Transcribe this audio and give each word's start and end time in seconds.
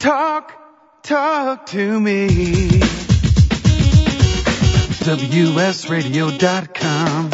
Talk, 0.00 0.52
talk 1.02 1.66
to 1.66 2.00
me. 2.00 2.28
WSRadio.com. 6.00 7.30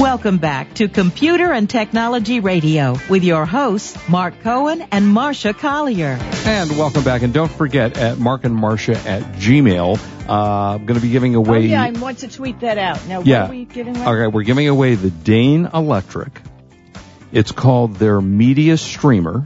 Welcome 0.00 0.38
back 0.38 0.72
to 0.76 0.88
Computer 0.88 1.52
and 1.52 1.68
Technology 1.68 2.40
Radio 2.40 2.96
with 3.10 3.24
your 3.24 3.44
hosts, 3.44 3.96
Mark 4.08 4.40
Cohen 4.40 4.80
and 4.90 5.04
Marsha 5.14 5.52
Collier. 5.58 6.16
And 6.46 6.70
welcome 6.78 7.04
back. 7.04 7.20
And 7.20 7.34
don't 7.34 7.52
forget 7.52 7.98
at 7.98 8.18
Mark 8.18 8.44
and 8.44 8.56
Marsha 8.56 8.94
at 9.04 9.22
Gmail. 9.34 9.98
Uh, 10.26 10.32
I'm 10.76 10.86
going 10.86 10.98
to 10.98 11.04
be 11.04 11.10
giving 11.12 11.34
away. 11.34 11.58
Oh, 11.58 11.60
yeah, 11.60 11.82
I 11.82 11.90
want 11.90 12.20
to 12.20 12.28
tweet 12.28 12.60
that 12.60 12.78
out. 12.78 13.06
Now, 13.06 13.20
Yeah. 13.20 13.42
what 13.42 13.50
are 13.50 13.52
we 13.52 13.64
giving 13.66 13.96
away? 13.98 14.06
Okay, 14.06 14.26
we're 14.34 14.44
giving 14.44 14.68
away 14.68 14.94
the 14.94 15.10
Dane 15.10 15.68
Electric. 15.74 16.40
It's 17.32 17.52
called 17.52 17.96
their 17.96 18.18
Media 18.22 18.78
Streamer. 18.78 19.44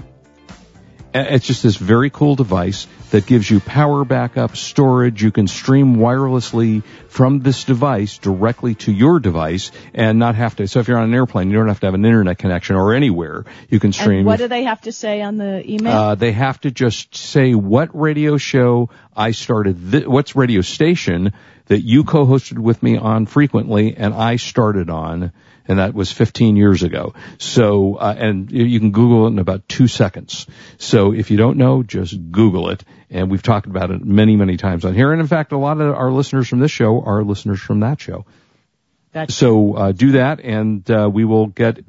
It's 1.14 1.46
just 1.46 1.62
this 1.62 1.76
very 1.76 2.10
cool 2.10 2.36
device 2.36 2.86
that 3.10 3.26
gives 3.26 3.50
you 3.50 3.60
power 3.60 4.04
backup, 4.04 4.56
storage. 4.56 5.22
You 5.22 5.32
can 5.32 5.48
stream 5.48 5.96
wirelessly 5.96 6.82
from 7.08 7.40
this 7.40 7.64
device 7.64 8.18
directly 8.18 8.74
to 8.76 8.92
your 8.92 9.18
device 9.18 9.70
and 9.94 10.18
not 10.18 10.34
have 10.34 10.56
to. 10.56 10.68
So 10.68 10.80
if 10.80 10.88
you're 10.88 10.98
on 10.98 11.04
an 11.04 11.14
airplane, 11.14 11.50
you 11.50 11.56
don't 11.56 11.68
have 11.68 11.80
to 11.80 11.86
have 11.86 11.94
an 11.94 12.04
internet 12.04 12.36
connection 12.36 12.76
or 12.76 12.92
anywhere. 12.92 13.46
You 13.70 13.80
can 13.80 13.92
stream. 13.92 14.18
And 14.18 14.26
what 14.26 14.38
do 14.38 14.48
they 14.48 14.64
have 14.64 14.82
to 14.82 14.92
say 14.92 15.22
on 15.22 15.38
the 15.38 15.68
email? 15.70 15.92
Uh, 15.92 16.14
they 16.14 16.32
have 16.32 16.60
to 16.60 16.70
just 16.70 17.16
say 17.16 17.54
what 17.54 17.98
radio 17.98 18.36
show 18.36 18.90
I 19.16 19.30
started, 19.30 19.90
th- 19.90 20.06
what's 20.06 20.36
radio 20.36 20.60
station 20.60 21.32
that 21.68 21.80
you 21.80 22.04
co-hosted 22.04 22.58
with 22.58 22.82
me 22.82 22.96
on 22.96 23.26
frequently 23.26 23.96
and 23.96 24.12
I 24.12 24.36
started 24.36 24.90
on, 24.90 25.32
and 25.66 25.78
that 25.78 25.94
was 25.94 26.10
15 26.10 26.56
years 26.56 26.82
ago. 26.82 27.14
So, 27.38 27.94
uh, 27.94 28.14
and 28.18 28.50
you- 28.50 28.80
can 28.80 28.90
Google 28.90 29.26
it 29.26 29.30
in 29.30 29.38
about 29.38 29.68
two 29.68 29.86
seconds. 29.86 30.46
So 30.78 31.12
if 31.12 31.30
you 31.30 31.36
don't 31.36 31.58
know, 31.58 31.82
just 31.82 32.30
Google 32.30 32.70
it. 32.70 32.84
And 33.10 33.30
we've 33.30 33.42
talked 33.42 33.66
about 33.66 33.90
it 33.90 34.04
many, 34.04 34.36
many 34.36 34.56
times 34.56 34.84
on 34.84 34.94
here. 34.94 35.12
And 35.12 35.20
in 35.20 35.26
fact, 35.26 35.52
a 35.52 35.58
lot 35.58 35.80
of 35.80 35.94
our 35.94 36.10
listeners 36.10 36.48
from 36.48 36.58
this 36.58 36.70
show 36.70 37.02
are 37.02 37.22
listeners 37.22 37.60
from 37.60 37.80
that 37.80 38.00
show. 38.00 38.24
That's- 39.12 39.34
So, 39.34 39.74
uh, 39.74 39.92
do 39.92 40.12
that 40.12 40.40
and, 40.40 40.88
uh, 40.90 41.10
we 41.12 41.24
will 41.24 41.46
get 41.46 41.84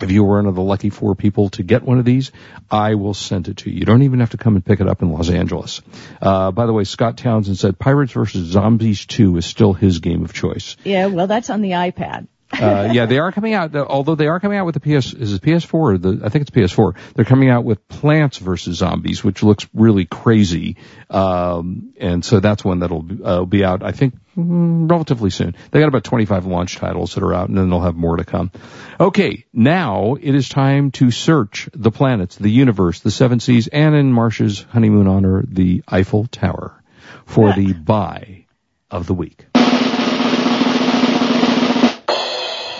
if 0.00 0.10
you 0.10 0.24
were 0.24 0.36
one 0.36 0.46
of 0.46 0.54
the 0.54 0.62
lucky 0.62 0.90
four 0.90 1.14
people 1.14 1.50
to 1.50 1.62
get 1.62 1.82
one 1.82 1.98
of 1.98 2.04
these, 2.04 2.32
I 2.70 2.94
will 2.94 3.14
send 3.14 3.48
it 3.48 3.58
to 3.58 3.70
you. 3.70 3.78
You 3.78 3.84
don't 3.84 4.02
even 4.02 4.20
have 4.20 4.30
to 4.30 4.36
come 4.36 4.56
and 4.56 4.64
pick 4.64 4.80
it 4.80 4.88
up 4.88 5.02
in 5.02 5.12
Los 5.12 5.30
Angeles. 5.30 5.82
Uh, 6.20 6.50
by 6.50 6.66
the 6.66 6.72
way, 6.72 6.84
Scott 6.84 7.16
Townsend 7.16 7.58
said 7.58 7.78
Pirates 7.78 8.12
vs. 8.12 8.46
Zombies 8.46 9.06
2 9.06 9.36
is 9.36 9.46
still 9.46 9.72
his 9.72 9.98
game 9.98 10.24
of 10.24 10.32
choice. 10.32 10.76
yeah, 10.84 11.06
well, 11.06 11.26
that's 11.26 11.50
on 11.50 11.60
the 11.60 11.72
iPad. 11.72 12.28
Uh, 12.52 12.90
yeah, 12.92 13.06
they 13.06 13.18
are 13.18 13.30
coming 13.30 13.54
out, 13.54 13.74
although 13.76 14.16
they 14.16 14.26
are 14.26 14.40
coming 14.40 14.58
out 14.58 14.66
with 14.66 14.74
the 14.74 14.80
PS, 14.80 15.12
is 15.12 15.32
it 15.32 15.42
PS4 15.42 15.74
or 15.74 15.98
the, 15.98 16.20
I 16.24 16.28
think 16.30 16.42
it's 16.42 16.50
PS4. 16.50 16.96
They're 17.14 17.24
coming 17.24 17.48
out 17.48 17.64
with 17.64 17.86
Plants 17.88 18.38
vs. 18.38 18.76
Zombies, 18.76 19.22
which 19.22 19.42
looks 19.42 19.68
really 19.72 20.04
crazy. 20.04 20.76
Um, 21.08 21.92
and 21.98 22.24
so 22.24 22.40
that's 22.40 22.64
one 22.64 22.80
that'll 22.80 23.06
uh, 23.24 23.44
be 23.44 23.64
out, 23.64 23.84
I 23.84 23.92
think, 23.92 24.14
mm, 24.36 24.90
relatively 24.90 25.30
soon. 25.30 25.54
They 25.70 25.78
got 25.78 25.88
about 25.88 26.04
25 26.04 26.46
launch 26.46 26.76
titles 26.76 27.14
that 27.14 27.22
are 27.22 27.32
out 27.32 27.48
and 27.48 27.56
then 27.56 27.70
they'll 27.70 27.80
have 27.80 27.96
more 27.96 28.16
to 28.16 28.24
come. 28.24 28.50
Okay, 28.98 29.46
now 29.52 30.16
it 30.20 30.34
is 30.34 30.48
time 30.48 30.90
to 30.92 31.10
search 31.10 31.68
the 31.72 31.92
planets, 31.92 32.36
the 32.36 32.50
universe, 32.50 33.00
the 33.00 33.12
seven 33.12 33.38
seas, 33.38 33.68
and 33.68 33.94
in 33.94 34.12
Marsh's 34.12 34.62
honeymoon 34.70 35.06
honor, 35.06 35.44
the 35.46 35.84
Eiffel 35.86 36.26
Tower 36.26 36.82
for 37.26 37.52
the 37.52 37.72
buy 37.72 38.46
of 38.90 39.06
the 39.06 39.14
week. 39.14 39.46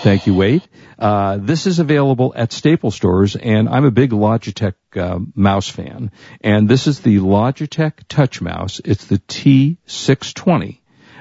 Thank 0.01 0.25
you, 0.25 0.33
Wade. 0.33 0.67
Uh, 0.97 1.37
this 1.37 1.67
is 1.67 1.77
available 1.77 2.33
at 2.35 2.51
Staple 2.51 2.89
stores, 2.89 3.35
and 3.35 3.69
I'm 3.69 3.85
a 3.85 3.91
big 3.91 4.09
Logitech 4.09 4.73
uh, 4.95 5.19
mouse 5.35 5.69
fan. 5.69 6.09
And 6.41 6.67
this 6.67 6.87
is 6.87 7.01
the 7.01 7.19
Logitech 7.19 8.07
Touch 8.09 8.41
Mouse. 8.41 8.81
It's 8.83 9.05
the 9.05 9.19
T620, 9.19 10.79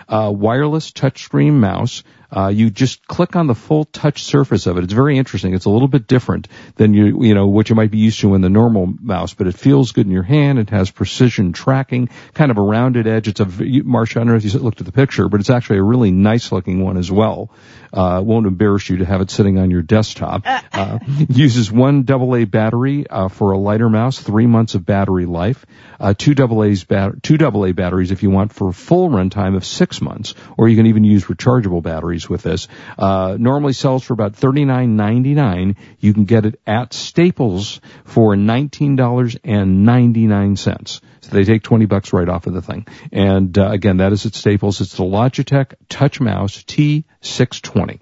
uh, 0.09 0.33
wireless 0.35 0.93
touchscreen 0.93 1.61
mouse. 1.61 2.05
Uh, 2.31 2.49
you 2.49 2.71
just 2.71 3.07
click 3.07 3.37
on 3.37 3.47
the 3.47 3.55
full 3.55 3.85
touch 3.85 4.23
surface 4.23 4.67
of 4.67 4.79
it. 4.79 4.85
It's 4.85 4.93
very 4.93 5.19
interesting. 5.19 5.55
It's 5.55 5.65
a 5.65 5.71
little 5.71 5.89
bit 5.89 6.07
different 6.07 6.49
than 6.77 6.95
you, 6.95 7.23
you 7.25 7.35
know, 7.35 7.47
what 7.47 7.69
you 7.69 7.75
might 7.75 7.91
be 7.91 7.99
used 7.99 8.21
to 8.21 8.35
in 8.35 8.41
the 8.41 8.49
normal 8.49 8.87
mouse, 8.87 9.35
but 9.35 9.47
it 9.47 9.55
feels 9.55 9.93
good 9.93 10.07
in 10.07 10.13
your 10.13 10.23
hand. 10.23 10.59
It 10.59 10.71
has 10.71 10.91
precision 10.91 11.53
tracking, 11.53 12.09
kind 12.35 12.51
of 12.51 12.59
a 12.59 12.63
rounded 12.63 13.07
edge. 13.07 13.29
It's 13.29 13.41
a, 13.41 13.47
Marsha, 13.47 14.17
I 14.17 14.21
don't 14.21 14.29
know 14.29 14.37
if 14.37 14.45
you 14.45 14.59
looked 14.61 14.81
at 14.81 14.87
the 14.87 14.93
picture, 14.93 15.29
but 15.29 15.41
it's 15.41 15.51
actually 15.51 15.79
a 15.79 15.83
really 15.83 16.11
nice 16.11 16.53
looking 16.53 16.83
one 16.83 16.97
as 16.97 17.11
well. 17.11 17.51
Uh, 17.93 18.19
it 18.21 18.25
won't 18.25 18.47
embarrass 18.47 18.89
you 18.89 18.99
to 18.99 19.05
have 19.05 19.21
it 19.21 19.31
sitting 19.31 19.59
on 19.59 19.71
your 19.71 19.83
desktop. 19.83 20.43
Uh, 20.73 20.99
uses 21.29 21.73
one 21.73 22.07
AA 22.09 22.45
battery, 22.45 23.07
uh, 23.09 23.29
for 23.29 23.53
a 23.53 23.59
lighter 23.59 23.89
mouse, 23.89 24.19
three 24.21 24.47
months 24.47 24.75
of 24.75 24.87
battery 24.87 25.27
life, 25.27 25.67
uh, 25.99 26.15
two 26.17 26.35
AA's 26.35 26.85
bat- 26.85 27.23
two 27.23 27.37
AA 27.37 27.73
batteries 27.73 28.13
if 28.13 28.23
you 28.23 28.31
want 28.31 28.53
for 28.53 28.73
full 28.73 29.11
runtime 29.11 29.57
of 29.57 29.65
six 29.65 30.01
months, 30.01 30.35
or 30.57 30.69
you 30.69 30.77
can 30.77 30.87
even 30.87 31.03
use 31.05 31.25
rechargeable 31.25 31.83
batteries 31.83 32.20
with 32.29 32.43
this. 32.43 32.67
Uh, 32.99 33.37
normally 33.39 33.73
sells 33.73 34.03
for 34.05 34.13
about 34.13 34.33
$39.99. 34.35 35.77
You 35.99 36.13
can 36.15 36.25
get 36.25 36.47
it 36.47 36.61
at 36.67 36.93
Staples 36.93 37.81
for 38.05 38.35
$19.99. 38.35 41.01
So 41.23 41.31
they 41.31 41.45
take 41.45 41.63
20 41.63 41.85
bucks 41.87 42.13
right 42.13 42.29
off 42.29 42.47
of 42.47 42.53
the 42.55 42.63
thing. 42.63 42.87
And 43.13 43.57
uh, 43.59 43.71
again, 43.71 43.99
that 43.99 44.13
is 44.13 44.27
at 44.27 44.35
Staples. 44.35 44.81
It's 44.81 44.97
the 44.97 45.05
Logitech 45.05 45.75
Touch 45.89 46.21
Mouse 46.21 46.65
T620. 46.65 48.01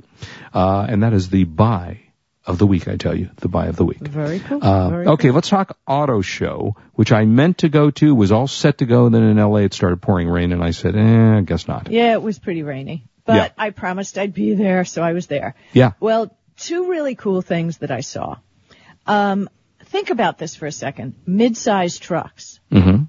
Uh, 0.53 0.87
and 0.89 1.03
that 1.03 1.13
is 1.13 1.29
the 1.31 1.45
buy 1.45 2.01
of 2.49 2.59
the 2.59 2.67
week, 2.67 2.89
I 2.89 2.97
tell 2.97 3.15
you. 3.15 3.29
The 3.37 3.49
buy 3.49 3.67
of 3.67 3.77
the 3.77 3.85
week. 3.85 3.99
Very 3.99 4.41
cool. 4.41 4.65
Uh, 4.65 4.89
Very 4.89 5.07
okay, 5.09 5.31
let's 5.31 5.51
talk 5.51 5.77
auto 5.87 6.23
show, 6.23 6.77
which 6.95 7.13
I 7.13 7.27
meant 7.27 7.59
to 7.59 7.69
go 7.69 7.91
to, 7.91 8.15
was 8.15 8.33
all 8.33 8.49
set 8.49 8.79
to 8.79 8.87
go, 8.87 9.05
and 9.05 9.15
then 9.15 9.23
in 9.23 9.37
LA 9.37 9.59
it 9.59 9.75
started 9.75 10.01
pouring 10.01 10.29
rain, 10.29 10.53
and 10.53 10.65
I 10.65 10.71
said, 10.71 10.97
eh, 10.97 11.37
I 11.37 11.43
guess 11.43 11.69
not. 11.69 11.91
Yeah, 11.91 12.15
it 12.15 12.23
was 12.23 12.39
pretty 12.39 12.63
rainy, 12.63 13.05
but 13.29 13.37
Yeah. 13.37 13.49
I 13.59 13.71
promised 13.71 14.17
I'd 14.17 14.33
be 14.33 14.55
there, 14.55 14.85
so 14.87 15.03
I 15.03 15.13
was 15.13 15.27
there. 15.27 15.55
Yeah. 15.75 15.93
Well, 16.01 16.35
two 16.57 16.89
really 16.89 17.15
cool 17.15 17.43
things 17.43 17.79
that 17.79 17.91
I 17.91 18.01
saw. 18.01 18.37
Um, 19.07 19.49
think 19.85 20.09
about 20.11 20.39
this 20.39 20.57
for 20.57 20.65
a 20.67 20.73
second. 20.73 21.15
Mid-sized 21.27 22.03
trucks. 22.03 22.59
hmm 22.73 23.03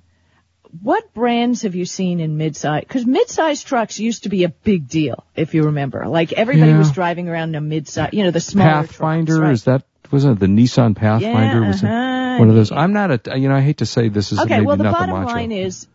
What 0.84 1.14
brands 1.14 1.62
have 1.64 1.74
you 1.74 1.86
seen 1.86 2.20
in 2.20 2.36
mid-size? 2.36 2.84
Because 2.86 3.06
mid-sized 3.06 3.66
trucks 3.66 3.98
used 4.00 4.24
to 4.24 4.30
be 4.30 4.44
a 4.44 4.50
big 4.50 4.90
deal, 4.90 5.24
if 5.36 5.54
you 5.56 5.64
remember. 5.64 6.06
Like 6.06 6.34
everybody 6.34 6.72
Yeah. 6.74 6.78
was 6.78 6.92
driving 6.92 7.30
around 7.30 7.50
in 7.50 7.56
a 7.56 7.62
mid-size, 7.62 8.10
you 8.12 8.24
know, 8.26 8.32
the 8.32 8.42
smaller 8.42 8.70
Pathfinder, 8.88 9.38
trucks, 9.38 9.42
right? 9.42 9.54
is 9.54 9.64
that, 9.64 9.84
wasn't 10.12 10.36
it 10.36 10.40
the 10.42 10.48
Nissan 10.48 10.96
Pathfinder? 10.98 11.62
Yeah, 11.62 11.68
was 11.68 11.82
uh-huh. 11.84 12.36
one 12.40 12.50
of 12.50 12.56
those? 12.56 12.72
I'm 12.74 12.92
not 12.94 13.10
a, 13.12 13.40
you 13.40 13.48
know, 13.48 13.56
I 13.56 13.62
hate 13.62 13.78
to 13.78 13.86
say 13.86 14.10
this 14.10 14.34
is 14.34 14.40
Okay, 14.40 14.60
well, 14.62 14.76
the 14.76 14.84
bottom 14.84 15.16
macho. 15.22 15.34
line 15.34 15.52
is 15.54 15.88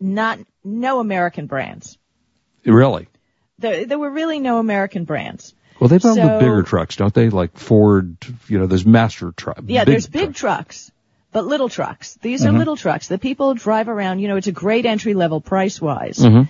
not 0.00 0.38
no 0.64 1.00
American 1.00 1.46
brands. 1.46 1.98
Really? 2.64 3.08
There, 3.62 3.86
there 3.86 3.98
were 3.98 4.10
really 4.10 4.38
no 4.40 4.58
American 4.58 5.04
brands. 5.04 5.54
Well, 5.80 5.88
they've 5.88 6.02
So- 6.02 6.10
with 6.14 6.40
bigger 6.40 6.62
trucks, 6.62 6.96
don't 6.96 7.14
they? 7.14 7.30
Like 7.30 7.56
Ford, 7.58 8.16
you 8.48 8.58
know, 8.58 8.66
there's 8.66 8.84
master 8.86 9.32
truck. 9.32 9.60
Yeah, 9.66 9.84
big 9.84 9.92
there's 9.92 10.06
big 10.06 10.34
trucks. 10.34 10.38
trucks, 10.38 10.92
but 11.32 11.46
little 11.46 11.68
trucks. 11.68 12.14
These 12.20 12.42
Mm-hmm. 12.44 12.54
are 12.54 12.58
little 12.58 12.76
trucks 12.76 13.08
that 13.08 13.20
people 13.20 13.54
drive 13.54 13.88
around. 13.88 14.18
You 14.20 14.28
know, 14.28 14.36
it's 14.36 14.46
a 14.48 14.52
great 14.52 14.84
entry 14.86 15.14
level 15.14 15.40
price 15.40 15.80
wise 15.80 16.18
Mm-hmm. 16.18 16.42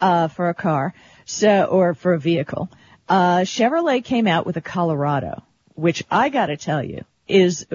uh, 0.00 0.28
for 0.28 0.48
a 0.48 0.54
car, 0.54 0.94
so 1.26 1.64
or 1.64 1.94
for 1.94 2.14
a 2.14 2.18
vehicle. 2.18 2.70
Uh, 3.08 3.40
Chevrolet 3.40 4.02
came 4.04 4.26
out 4.26 4.46
with 4.46 4.56
a 4.56 4.60
Colorado, 4.60 5.42
which 5.74 6.02
I 6.10 6.28
got 6.30 6.46
to 6.46 6.56
tell 6.56 6.82
you 6.82 7.04
is 7.28 7.66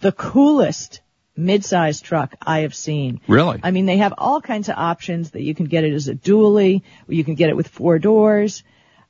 the 0.00 0.12
coolest 0.12 1.00
mid-sized 1.36 2.04
truck 2.04 2.34
I 2.42 2.60
have 2.60 2.74
seen. 2.74 3.20
Really? 3.28 3.60
I 3.62 3.70
mean, 3.70 3.86
they 3.86 3.98
have 3.98 4.14
all 4.18 4.40
kinds 4.40 4.68
of 4.68 4.76
options 4.76 5.32
that 5.32 5.42
you 5.42 5.54
can 5.54 5.66
get 5.66 5.84
it 5.84 5.92
as 5.92 6.08
a 6.08 6.14
dually, 6.14 6.82
or 7.08 7.14
you 7.14 7.24
can 7.24 7.34
get 7.34 7.50
it 7.50 7.56
with 7.56 7.68
four 7.68 7.98
doors. 7.98 8.62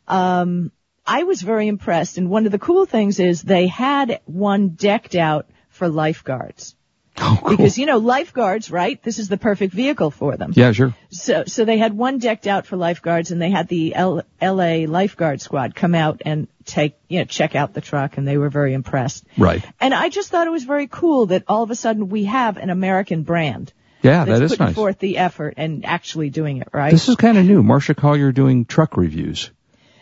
Um, 0.09 0.73
I 1.07 1.25
was 1.25 1.43
very 1.43 1.69
impressed, 1.69 2.17
and 2.19 2.31
one 2.31 2.47
of 2.47 2.53
the 2.53 2.59
cool 2.59 2.87
things 2.87 3.21
is 3.21 3.43
they 3.43 3.67
had 3.67 4.21
one 4.25 4.71
decked 4.71 5.15
out 5.15 5.51
for 5.69 5.89
lifeguards. 5.89 6.77
Oh, 7.17 7.39
cool. 7.41 7.57
Because, 7.57 7.79
you 7.79 7.87
know, 7.87 7.99
lifeguards, 7.99 8.71
right? 8.73 9.01
This 9.03 9.19
is 9.21 9.29
the 9.29 9.37
perfect 9.37 9.73
vehicle 9.73 10.11
for 10.11 10.37
them. 10.37 10.53
yeah, 10.57 10.73
sure. 10.73 10.95
So, 11.11 11.45
so 11.47 11.65
they 11.65 11.79
had 11.79 11.97
one 11.97 12.19
decked 12.19 12.47
out 12.49 12.67
for 12.67 12.77
lifeguards 12.77 13.31
and 13.31 13.41
they 13.41 13.51
had 13.51 13.69
the 13.69 13.95
L- 13.95 14.23
LA 14.43 14.87
lifeguard 14.89 15.41
squad 15.41 15.77
come 15.77 15.95
out 15.95 16.23
and 16.25 16.49
take, 16.65 16.97
you 17.09 17.21
know, 17.21 17.25
check 17.25 17.55
out 17.55 17.73
the 17.73 17.81
truck 17.81 18.19
and 18.19 18.27
they 18.27 18.37
were 18.37 18.51
very 18.51 18.73
impressed. 18.75 19.25
Right. 19.39 19.65
And 19.81 19.95
I 19.95 20.09
just 20.09 20.31
thought 20.31 20.49
it 20.49 20.51
was 20.51 20.65
very 20.65 20.89
cool 20.89 21.27
that 21.27 21.45
all 21.47 21.63
of 21.63 21.71
a 21.71 21.77
sudden 21.77 22.09
we 22.09 22.25
have 22.25 22.57
an 22.57 22.71
American 22.71 23.23
brand 23.23 23.73
Yeah, 24.03 24.25
that's 24.25 24.41
that 24.41 24.45
is 24.47 24.51
putting 24.53 24.67
nice. 24.67 24.75
forth 24.75 24.99
the 24.99 25.19
effort 25.19 25.55
and 25.57 25.85
actually 25.87 26.31
doing 26.31 26.57
it, 26.59 26.69
right? 26.73 26.91
This 26.91 27.09
is 27.09 27.15
kind 27.15 27.39
of 27.39 27.45
new. 27.45 27.63
Marsha 27.63 27.97
Collier 27.97 28.33
doing 28.33 28.65
truck 28.65 28.97
reviews. 28.97 29.53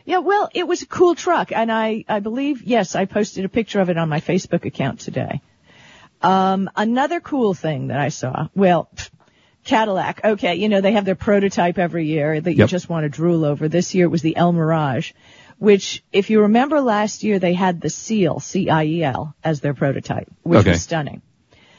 Yeah, 0.06 0.18
well, 0.18 0.48
it 0.54 0.66
was 0.66 0.80
a 0.82 0.86
cool 0.86 1.14
truck, 1.14 1.52
and 1.52 1.70
I, 1.70 2.04
I 2.08 2.18
believe, 2.20 2.62
yes, 2.64 2.96
I 2.96 3.04
posted 3.04 3.44
a 3.44 3.48
picture 3.48 3.80
of 3.80 3.88
it 3.90 3.96
on 3.98 4.08
my 4.08 4.20
Facebook 4.20 4.64
account 4.64 4.98
today. 5.00 5.42
Um, 6.22 6.70
another 6.76 7.20
cool 7.20 7.54
thing 7.54 7.88
that 7.88 7.98
I 7.98 8.08
saw, 8.10 8.48
well, 8.54 8.88
pff, 8.94 9.10
Cadillac, 9.64 10.20
okay, 10.24 10.56
you 10.56 10.68
know, 10.68 10.80
they 10.80 10.92
have 10.92 11.04
their 11.04 11.14
prototype 11.14 11.78
every 11.78 12.06
year 12.06 12.40
that 12.40 12.52
you 12.52 12.58
Yep. 12.58 12.68
just 12.68 12.88
want 12.88 13.04
to 13.04 13.08
drool 13.08 13.44
over. 13.44 13.68
This 13.68 13.94
year 13.94 14.06
it 14.06 14.08
was 14.10 14.22
the 14.22 14.34
Elmiraj, 14.36 15.12
which, 15.58 16.02
if 16.12 16.30
you 16.30 16.42
remember 16.42 16.80
last 16.80 17.22
year, 17.22 17.38
they 17.38 17.52
had 17.54 17.80
the 17.80 17.88
Ciel, 17.90 18.40
C-I-E-L, 18.40 19.34
as 19.44 19.60
their 19.60 19.74
prototype, 19.74 20.28
which 20.42 20.60
Okay. 20.60 20.70
was 20.70 20.82
stunning. 20.82 21.22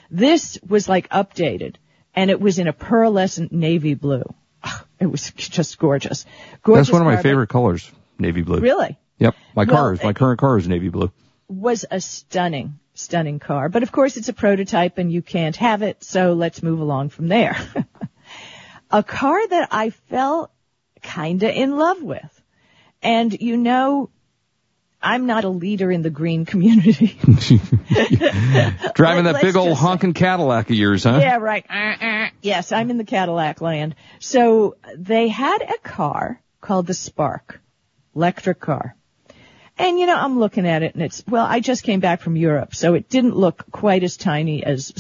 This 0.10 0.58
was 0.68 0.88
like 0.88 1.10
updated 1.10 1.76
and 2.16 2.30
it 2.30 2.40
was 2.40 2.60
in 2.60 2.68
a 2.68 2.74
pearlescent 2.74 3.52
navy 3.52 3.96
blue. 3.96 4.24
It 5.00 5.08
was 5.08 5.32
just 5.32 5.78
gorgeous. 5.80 6.26
gorgeous 6.62 6.88
That's 6.88 6.94
one 6.94 7.02
of 7.02 7.08
my 7.14 7.22
favorite 7.22 7.48
colors, 7.50 7.92
navy 8.18 8.44
blue. 8.44 8.60
Really? 8.60 8.98
Yep. 9.18 9.36
My 9.56 9.66
Well, 9.66 9.76
car 9.76 9.94
is, 9.94 10.04
my 10.04 10.14
current 10.14 10.40
car 10.40 10.58
is 10.58 10.68
navy 10.68 10.88
blue. 10.90 11.12
was 11.50 11.84
a 11.92 12.00
stunning, 12.00 12.80
stunning 12.94 13.40
car. 13.40 13.70
But 13.70 13.84
of 13.84 13.92
course 13.92 14.18
it's 14.18 14.30
a 14.30 14.34
prototype 14.34 14.98
and 14.98 15.12
you 15.12 15.22
can't 15.22 15.56
have 15.58 15.82
it, 15.82 16.04
so 16.04 16.34
let's 16.34 16.64
move 16.64 16.80
along 16.80 17.10
from 17.10 17.28
there. 17.28 17.58
a 18.92 19.04
car 19.04 19.48
that 19.48 19.70
I 19.72 19.90
fell 19.90 20.52
kinda 21.02 21.52
in 21.52 21.78
love 21.78 22.02
with. 22.02 22.42
And 23.02 23.34
you 23.34 23.58
know, 23.58 24.10
I'm 25.04 25.26
not 25.26 25.44
a 25.44 25.50
leader 25.50 25.92
in 25.92 26.02
the 26.02 26.10
green 26.10 26.46
community. 26.54 27.18
Driving 28.96 29.26
that 29.26 29.40
big 29.42 29.56
old 29.56 29.78
honking 29.78 30.14
Cadillac 30.14 30.70
of 30.70 30.76
yours, 30.76 31.04
huh? 31.04 31.20
Yeah, 31.20 31.38
right. 31.38 31.66
Uh, 31.70 32.06
uh. 32.06 32.30
Yes, 32.42 32.72
I'm 32.72 32.90
in 32.90 32.98
the 32.98 33.04
Cadillac 33.04 33.62
land. 33.62 33.96
So 34.20 34.78
they 34.96 35.28
had 35.28 35.62
a 35.62 35.78
car 35.78 36.42
called 36.62 36.88
the 36.88 36.94
Spark, 36.94 37.60
electric 38.16 38.60
car. 38.60 38.96
And 39.78 40.00
you 40.00 40.06
know, 40.06 40.16
I'm 40.16 40.40
looking 40.40 40.68
at 40.68 40.84
it 40.84 40.94
and 40.94 41.04
it's, 41.04 41.24
well, 41.28 41.46
I 41.46 41.60
just 41.60 41.84
came 41.84 42.00
back 42.00 42.22
from 42.22 42.36
Europe, 42.36 42.76
so 42.76 42.94
it 42.94 43.10
didn't 43.10 43.36
look 43.36 43.66
quite 43.72 44.04
as 44.04 44.18
tiny 44.18 44.64
as 44.64 44.94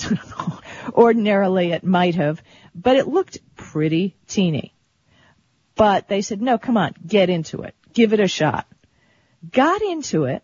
ordinarily 0.93 1.71
it 1.71 1.83
might 1.83 2.15
have, 2.15 2.41
but 2.73 2.95
it 2.95 3.07
looked 3.07 3.39
pretty 3.55 4.15
teeny. 4.27 4.73
But 5.75 6.07
they 6.07 6.21
said, 6.21 6.41
no, 6.41 6.57
come 6.57 6.77
on, 6.77 6.93
get 7.05 7.29
into 7.29 7.61
it. 7.61 7.75
Give 7.93 8.13
it 8.13 8.19
a 8.19 8.27
shot. 8.27 8.67
Got 9.51 9.81
into 9.81 10.25
it. 10.25 10.43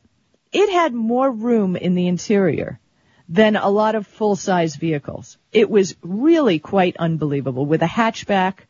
It 0.52 0.72
had 0.72 0.94
more 0.94 1.30
room 1.30 1.76
in 1.76 1.96
the 1.96 2.08
interior 2.08 2.80
than 3.28 3.56
a 3.56 3.70
lot 3.70 3.96
of 3.96 4.08
full-size 4.08 4.76
vehicles. 4.76 5.38
It 5.52 5.70
was 5.70 5.96
really 6.02 6.58
quite 6.58 6.98
unbelievable 6.98 7.66
with 7.66 7.84
a 7.84 7.88
hatchback. 7.88 8.62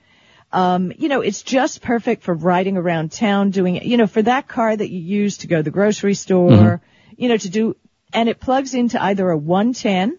Um, 0.52 0.92
you 0.98 1.10
know, 1.10 1.22
it's 1.22 1.44
just 1.44 1.82
perfect 1.82 2.24
for 2.24 2.34
riding 2.34 2.76
around 2.78 3.12
town 3.12 3.52
doing 3.52 3.76
it, 3.76 3.84
you 3.84 3.98
know, 3.98 4.08
for 4.08 4.22
that 4.22 4.48
car 4.48 4.76
that 4.76 4.90
you 4.90 5.00
use 5.00 5.38
to 5.40 5.48
go 5.48 5.58
to 5.58 5.64
the 5.64 5.72
grocery 5.72 6.16
store, 6.16 6.82
you 7.16 7.30
know, 7.30 7.38
to 7.38 7.50
do, 7.50 7.76
and 8.14 8.28
it 8.28 8.40
plugs 8.40 8.74
into 8.74 9.02
either 9.02 9.30
a 9.30 9.38
110 9.38 10.18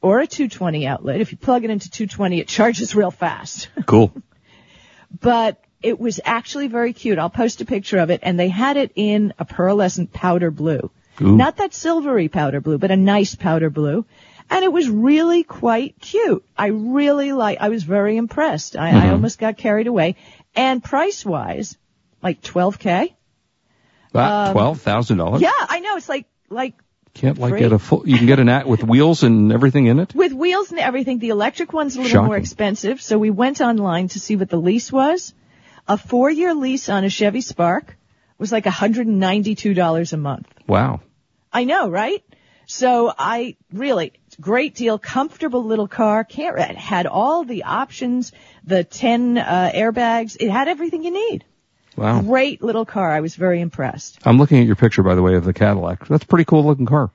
or 0.00 0.20
a 0.20 0.26
220 0.26 0.86
outlet. 0.86 1.20
If 1.20 1.32
you 1.32 1.38
plug 1.38 1.64
it 1.64 1.70
into 1.70 1.90
220, 1.90 2.38
it 2.38 2.46
charges 2.48 2.94
real 2.94 3.10
fast. 3.10 3.68
Cool. 3.86 4.12
but 5.20 5.60
it 5.82 5.98
was 5.98 6.20
actually 6.24 6.68
very 6.68 6.92
cute. 6.92 7.18
I'll 7.18 7.30
post 7.30 7.60
a 7.60 7.64
picture 7.64 7.98
of 7.98 8.10
it 8.10 8.20
and 8.22 8.38
they 8.38 8.48
had 8.48 8.76
it 8.76 8.92
in 8.94 9.32
a 9.38 9.44
pearlescent 9.44 10.12
powder 10.12 10.50
blue. 10.50 10.90
Ooh. 11.20 11.36
Not 11.36 11.56
that 11.56 11.74
silvery 11.74 12.28
powder 12.28 12.60
blue, 12.60 12.78
but 12.78 12.90
a 12.90 12.96
nice 12.96 13.34
powder 13.34 13.70
blue. 13.70 14.04
And 14.48 14.64
it 14.64 14.72
was 14.72 14.88
really 14.88 15.42
quite 15.42 15.98
cute. 16.00 16.44
I 16.56 16.66
really 16.68 17.32
like, 17.32 17.58
I 17.60 17.68
was 17.68 17.82
very 17.82 18.16
impressed. 18.16 18.76
I, 18.76 18.90
I 19.08 19.10
almost 19.10 19.38
got 19.38 19.56
carried 19.56 19.86
away. 19.88 20.16
And 20.54 20.82
price 20.82 21.24
wise, 21.24 21.76
like 22.22 22.42
12k. 22.42 23.12
About 24.10 24.52
twelve 24.52 24.80
thousand 24.80 25.18
dollars. 25.18 25.36
Um, 25.36 25.42
Yeah, 25.42 25.50
I 25.68 25.80
know. 25.80 25.96
It's 25.96 26.08
like, 26.08 26.26
like 26.48 26.74
Can't 27.12 27.36
like 27.38 27.50
Free. 27.50 27.60
get 27.60 27.72
a 27.72 27.78
full. 27.78 28.08
You 28.08 28.16
can 28.16 28.26
get 28.26 28.38
an 28.38 28.48
at 28.48 28.66
with 28.66 28.82
wheels 28.82 29.24
and 29.24 29.52
everything 29.52 29.86
in 29.86 29.98
it. 29.98 30.14
with 30.14 30.32
wheels 30.32 30.70
and 30.70 30.78
everything. 30.80 31.18
The 31.18 31.30
electric 31.30 31.72
one's 31.74 31.96
a 31.96 31.98
little 31.98 32.12
Shocking. 32.12 32.26
more 32.26 32.36
expensive. 32.36 33.02
So 33.02 33.18
we 33.18 33.30
went 33.30 33.60
online 33.60 34.08
to 34.08 34.20
see 34.20 34.36
what 34.36 34.48
the 34.48 34.56
lease 34.56 34.90
was. 34.90 35.34
A 35.88 35.98
four 35.98 36.30
year 36.30 36.54
lease 36.54 36.88
on 36.88 37.04
a 37.04 37.10
Chevy 37.10 37.40
Spark 37.42 37.96
was 38.38 38.52
like 38.52 38.64
$192 38.64 40.12
a 40.12 40.16
month. 40.16 40.46
Wow. 40.66 41.00
I 41.52 41.64
know, 41.64 41.88
right? 41.88 42.22
So 42.66 43.12
I 43.16 43.56
really, 43.72 44.12
great 44.40 44.74
deal, 44.74 44.98
comfortable 44.98 45.64
little 45.64 45.88
car. 45.88 46.24
Can't, 46.24 46.58
it 46.58 46.76
had 46.76 47.06
all 47.06 47.44
the 47.44 47.64
options, 47.64 48.32
the 48.64 48.84
10 48.84 49.38
uh, 49.38 49.70
airbags. 49.74 50.36
It 50.38 50.50
had 50.50 50.68
everything 50.68 51.04
you 51.04 51.10
need. 51.10 51.44
Wow. 51.96 52.20
Great 52.20 52.62
little 52.62 52.84
car. 52.84 53.10
I 53.10 53.20
was 53.20 53.34
very 53.34 53.60
impressed. 53.60 54.18
I'm 54.24 54.38
looking 54.38 54.58
at 54.58 54.66
your 54.66 54.76
picture, 54.76 55.02
by 55.02 55.14
the 55.14 55.22
way, 55.22 55.34
of 55.34 55.44
the 55.44 55.54
Cadillac. 55.54 56.06
That's 56.06 56.24
a 56.24 56.26
pretty 56.26 56.44
cool 56.44 56.64
looking 56.64 56.86
car. 56.86 57.10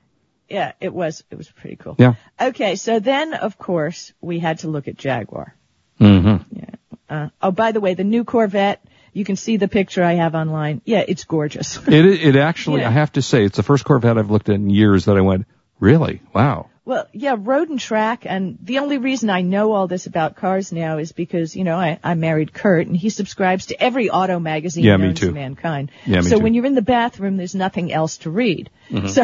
Yeah, 0.48 0.72
it 0.80 0.92
was, 0.92 1.24
it 1.30 1.36
was 1.36 1.50
pretty 1.50 1.76
cool. 1.76 1.96
Yeah. 1.98 2.14
Okay, 2.40 2.76
so 2.76 2.98
then 2.98 3.32
of 3.32 3.56
course 3.58 4.12
we 4.20 4.38
had 4.38 4.58
to 4.60 4.68
look 4.68 4.88
at 4.88 4.96
Jaguar. 4.96 5.54
Mm-hmm. 6.00 6.62
Uh, 7.08 7.28
oh, 7.40 7.50
by 7.52 7.72
the 7.72 7.80
way, 7.80 7.94
the 7.94 8.04
new 8.04 8.24
Corvette, 8.24 8.84
you 9.12 9.24
can 9.24 9.36
see 9.36 9.56
the 9.56 9.68
picture 9.68 10.02
I 10.02 10.14
have 10.14 10.34
online. 10.34 10.82
Yeah, 10.84 11.04
it's 11.06 11.24
gorgeous. 11.24 11.76
It 11.86 12.04
it 12.04 12.36
actually, 12.36 12.80
Yeah. 12.82 12.88
I 12.88 12.92
have 12.92 13.12
to 13.12 13.22
say, 13.22 13.44
it's 13.44 13.56
the 13.56 13.62
first 13.62 13.84
Corvette 13.84 14.18
I've 14.18 14.30
looked 14.30 14.48
at 14.48 14.56
in 14.56 14.68
years 14.68 15.04
that 15.04 15.16
I 15.16 15.20
went, 15.20 15.46
really? 15.78 16.22
Wow. 16.34 16.70
Well, 16.84 17.06
yeah, 17.12 17.36
road 17.38 17.68
and 17.68 17.78
track, 17.78 18.26
and 18.26 18.58
the 18.60 18.80
only 18.80 18.98
reason 18.98 19.30
I 19.30 19.42
know 19.42 19.72
all 19.72 19.86
this 19.86 20.06
about 20.06 20.34
cars 20.34 20.72
now 20.72 20.98
is 20.98 21.12
because, 21.12 21.54
you 21.54 21.62
know, 21.62 21.76
I, 21.76 22.00
I 22.02 22.14
married 22.14 22.52
Kurt, 22.52 22.88
and 22.88 22.96
he 22.96 23.08
subscribes 23.08 23.66
to 23.66 23.80
every 23.80 24.10
auto 24.10 24.40
magazine 24.40 24.82
Yeah, 24.82 24.96
known 24.96 25.14
to 25.14 25.30
mankind. 25.30 25.92
Yeah, 26.04 26.16
me 26.16 26.22
so 26.22 26.28
too. 26.28 26.34
Mm-hmm. 26.34 26.42
when 26.42 26.54
you're 26.54 26.66
in 26.66 26.74
the 26.74 26.82
bathroom, 26.82 27.36
there's 27.36 27.54
nothing 27.54 27.92
else 27.92 28.18
to 28.18 28.30
read. 28.30 28.68
So, 29.06 29.22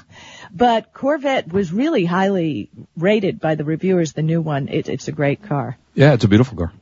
but 0.52 0.92
Corvette 0.92 1.52
was 1.52 1.72
really 1.72 2.04
highly 2.04 2.68
rated 2.96 3.38
by 3.38 3.54
the 3.54 3.64
reviewers, 3.64 4.12
the 4.12 4.22
new 4.22 4.40
one. 4.40 4.66
It, 4.66 4.88
it's 4.88 5.06
a 5.06 5.12
great 5.12 5.44
car. 5.44 5.78
Yeah, 5.94 6.14
it's 6.14 6.24
a 6.24 6.28
beautiful 6.28 6.58
car. 6.58 6.72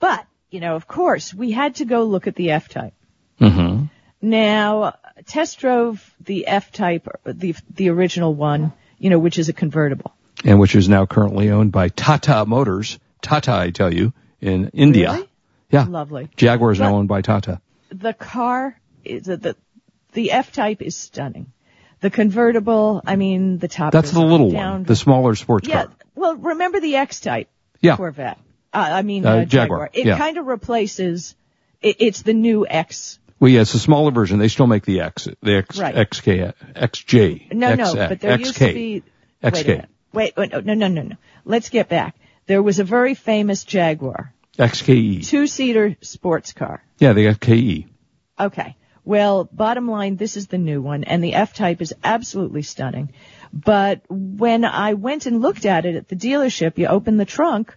But, 0.00 0.26
you 0.50 0.58
know, 0.58 0.74
of 0.74 0.88
course, 0.88 1.32
we 1.32 1.52
had 1.52 1.76
to 1.76 1.84
go 1.84 2.02
look 2.02 2.26
at 2.26 2.34
the 2.34 2.50
F-Type. 2.50 2.94
Mm-hmm. 3.40 3.84
Now, 4.22 4.96
test 5.26 5.60
drove 5.60 6.12
the 6.20 6.48
F-Type, 6.48 7.06
the, 7.24 7.54
the 7.72 7.90
original 7.90 8.34
one, 8.34 8.72
you 9.02 9.10
know, 9.10 9.18
which 9.18 9.38
is 9.38 9.48
a 9.48 9.52
convertible. 9.52 10.14
And 10.44 10.58
which 10.60 10.74
is 10.74 10.88
now 10.88 11.06
currently 11.06 11.50
owned 11.50 11.72
by 11.72 11.88
Tata 11.88 12.46
Motors. 12.46 12.98
Tata, 13.20 13.52
I 13.52 13.70
tell 13.70 13.92
you, 13.92 14.12
in 14.40 14.68
India. 14.68 15.12
Really? 15.12 15.28
Yeah. 15.70 15.84
Lovely. 15.88 16.28
Jaguar 16.36 16.72
is 16.72 16.80
now 16.80 16.94
owned 16.96 17.08
by 17.08 17.20
Tata. 17.22 17.60
the 17.90 18.12
car 18.14 18.78
is 19.04 19.24
the 19.24 19.36
the, 19.36 19.56
the 20.12 20.30
F 20.32 20.52
type 20.52 20.82
is 20.82 20.96
stunning. 20.96 21.52
The 22.00 22.10
convertible, 22.10 23.00
I 23.06 23.16
mean, 23.16 23.58
the 23.58 23.68
top. 23.68 23.92
That's 23.92 24.10
the 24.10 24.20
little 24.20 24.50
down. 24.50 24.72
one, 24.72 24.82
the 24.84 24.96
smaller 24.96 25.34
sports 25.34 25.68
yeah. 25.68 25.84
car. 25.84 25.94
Well, 26.14 26.36
remember 26.36 26.80
the 26.80 26.96
X 26.96 27.20
type 27.20 27.48
Yeah. 27.80 27.96
Corvette? 27.96 28.38
Uh, 28.72 28.78
I 28.78 29.02
mean, 29.02 29.24
Uh, 29.26 29.30
uh, 29.30 29.44
Jaguar, 29.44 29.88
Jaguar. 29.88 29.90
It 29.92 30.06
yeah. 30.06 30.18
kind 30.18 30.38
of 30.38 30.46
replaces. 30.46 31.34
It, 31.80 31.96
it's 32.00 32.22
the 32.22 32.34
new 32.34 32.66
X. 32.66 33.18
Well, 33.42 33.50
yeah, 33.50 33.62
it's 33.62 33.74
a 33.74 33.80
smaller 33.80 34.12
version. 34.12 34.38
They 34.38 34.46
still 34.46 34.68
make 34.68 34.84
the 34.84 35.00
X, 35.00 35.26
the 35.42 35.56
X, 35.56 35.76
Right. 35.76 35.96
XK, 35.96 36.54
XJ, 36.76 37.52
No, 37.52 37.74
no, 37.74 37.92
but 37.92 38.20
there 38.20 38.38
XK, 38.38 38.38
used 38.38 38.56
to 38.58 38.72
be. 38.72 38.92
Wait 38.94 39.04
a 39.42 39.50
XK, 39.50 39.66
minute. 39.66 39.88
Wait, 40.12 40.36
wait, 40.36 40.52
no, 40.52 40.60
no, 40.60 40.74
no, 40.74 40.86
no, 40.86 41.02
no. 41.02 41.16
Let's 41.44 41.68
get 41.68 41.88
back. 41.88 42.14
There 42.46 42.62
was 42.62 42.78
a 42.78 42.84
very 42.84 43.16
famous 43.16 43.64
Jaguar, 43.64 44.32
XKE. 44.60 45.26
two-seater 45.26 45.96
sports 46.02 46.52
car. 46.52 46.84
Yeah, 47.00 47.14
the 47.14 47.26
XKE. 47.26 47.88
Okay. 48.38 48.76
Well, 49.04 49.48
bottom 49.50 49.88
line, 49.90 50.14
this 50.14 50.36
is 50.36 50.46
the 50.46 50.58
new 50.58 50.80
one, 50.80 51.02
and 51.02 51.24
the 51.24 51.34
F-Type 51.34 51.82
is 51.82 51.92
absolutely 52.04 52.62
stunning. 52.62 53.12
But 53.52 54.02
when 54.08 54.64
I 54.64 54.94
went 54.94 55.26
and 55.26 55.42
looked 55.42 55.66
at 55.66 55.84
it 55.84 55.96
at 55.96 56.06
the 56.06 56.14
dealership, 56.14 56.78
you 56.78 56.86
open 56.86 57.16
the 57.16 57.24
trunk, 57.24 57.76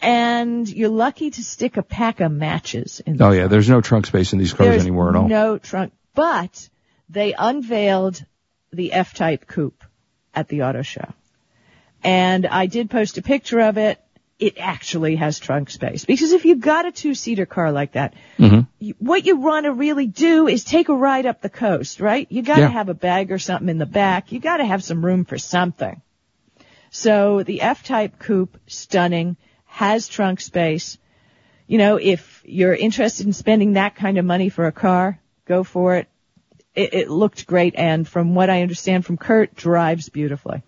and 0.00 0.68
you're 0.68 0.88
lucky 0.88 1.30
to 1.30 1.42
stick 1.44 1.76
a 1.76 1.82
pack 1.82 2.20
of 2.20 2.30
matches 2.32 3.00
in 3.06 3.20
Oh 3.20 3.30
yeah, 3.30 3.46
there's 3.46 3.68
no 3.68 3.80
trunk 3.80 4.06
space 4.06 4.32
in 4.32 4.38
these 4.38 4.52
cars 4.52 4.68
There's 4.70 4.82
anymore 4.82 5.08
at 5.10 5.16
all. 5.16 5.28
no 5.28 5.58
trunk. 5.58 5.92
But 6.14 6.68
they 7.08 7.34
unveiled 7.36 8.24
the 8.72 8.92
F-Type 8.92 9.46
coupe 9.46 9.82
at 10.34 10.48
the 10.48 10.62
auto 10.62 10.82
show. 10.82 11.12
And 12.02 12.46
I 12.46 12.66
did 12.66 12.90
post 12.90 13.18
a 13.18 13.22
picture 13.22 13.60
of 13.60 13.78
it. 13.78 14.00
It 14.38 14.58
actually 14.58 15.16
has 15.16 15.38
trunk 15.38 15.70
space. 15.70 16.04
Because 16.04 16.32
if 16.32 16.44
you've 16.44 16.60
got 16.60 16.86
a 16.86 16.92
two-seater 16.92 17.46
car 17.46 17.72
like 17.72 17.92
that, 17.92 18.14
Mm-hmm. 18.38 18.60
you, 18.80 18.94
what 18.98 19.24
you 19.24 19.36
want 19.36 19.64
to 19.64 19.72
really 19.72 20.06
do 20.06 20.48
is 20.48 20.64
take 20.64 20.88
a 20.88 20.94
ride 20.94 21.24
up 21.24 21.40
the 21.40 21.48
coast, 21.48 22.00
right? 22.00 22.26
You 22.30 22.42
gotta 22.42 22.62
Yeah. 22.62 22.68
have 22.68 22.88
a 22.88 22.94
bag 22.94 23.30
or 23.32 23.38
something 23.38 23.68
in 23.68 23.78
the 23.78 23.86
back. 23.86 24.32
You 24.32 24.40
gotta 24.40 24.64
have 24.64 24.82
some 24.84 25.04
room 25.04 25.24
for 25.24 25.38
something. 25.38 26.02
So 26.90 27.42
the 27.42 27.62
F-Type 27.62 28.18
coupe, 28.18 28.58
stunning, 28.66 29.36
has 29.74 30.06
trunk 30.06 30.40
space. 30.40 30.98
You 31.66 31.78
know, 31.78 31.96
if 31.96 32.42
you're 32.44 32.74
interested 32.74 33.26
in 33.26 33.32
spending 33.32 33.72
that 33.72 33.96
kind 33.96 34.18
of 34.18 34.24
money 34.24 34.48
for 34.48 34.66
a 34.66 34.72
car, 34.72 35.18
go 35.46 35.64
for 35.64 35.96
it. 35.96 36.08
It, 36.76 36.94
it 36.94 37.10
looked 37.10 37.46
great, 37.46 37.74
and 37.76 38.06
from 38.06 38.34
what 38.36 38.50
I 38.50 38.62
understand 38.62 39.04
from 39.04 39.16
Kurt, 39.16 39.56
drives 39.56 40.08
beautifully. 40.08 40.62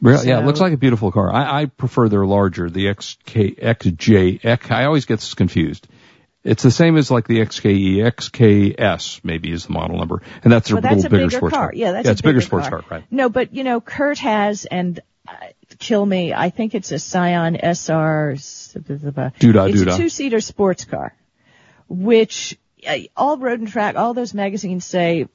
Really? 0.00 0.26
yeah, 0.28 0.40
it 0.40 0.46
looks 0.46 0.60
like 0.60 0.72
a 0.72 0.76
beautiful 0.76 1.12
car. 1.12 1.32
I, 1.32 1.62
I 1.62 1.66
prefer 1.66 2.08
their 2.08 2.26
larger, 2.26 2.68
the 2.68 2.86
XK, 2.86 3.58
XJ, 3.60 4.44
X, 4.44 4.70
I 4.70 4.84
always 4.86 5.04
get 5.06 5.20
this 5.20 5.34
confused. 5.34 5.86
It's 6.42 6.62
the 6.62 6.70
same 6.72 6.96
as 6.96 7.10
like 7.10 7.26
the 7.28 7.38
XKE, 7.38 7.98
XKS 7.98 9.20
maybe 9.22 9.50
is 9.52 9.66
the 9.66 9.72
model 9.72 9.96
number, 9.96 10.22
and 10.42 10.52
that's 10.52 10.70
a 10.70 10.74
Well, 10.74 10.82
little 10.82 10.98
a 10.98 11.02
bigger, 11.02 11.16
bigger 11.26 11.30
sports 11.30 11.54
car. 11.54 11.66
car. 11.68 11.72
Yeah, 11.74 11.92
that's 11.92 12.04
yeah, 12.04 12.10
a 12.10 12.12
it's 12.12 12.20
bigger 12.20 12.32
bigger 12.34 12.46
sports 12.46 12.68
car. 12.68 12.82
car, 12.82 12.98
right? 12.98 13.04
No, 13.10 13.28
but 13.28 13.54
you 13.54 13.64
know, 13.64 13.80
Kurt 13.80 14.18
has, 14.18 14.64
and 14.66 15.00
kill 15.78 16.04
me, 16.04 16.32
I 16.32 16.50
think 16.50 16.74
it's 16.74 16.92
a 16.92 16.98
Scion 16.98 17.56
SR. 17.56 18.32
it's 18.32 18.76
a 18.76 19.98
two-seater 19.98 20.40
sports 20.40 20.84
car, 20.84 21.14
which 21.88 22.58
uh, 22.86 22.96
all 23.16 23.38
road 23.38 23.60
and 23.60 23.68
track, 23.68 23.96
all 23.96 24.14
those 24.14 24.34
magazines 24.34 24.84
say, 24.84 25.28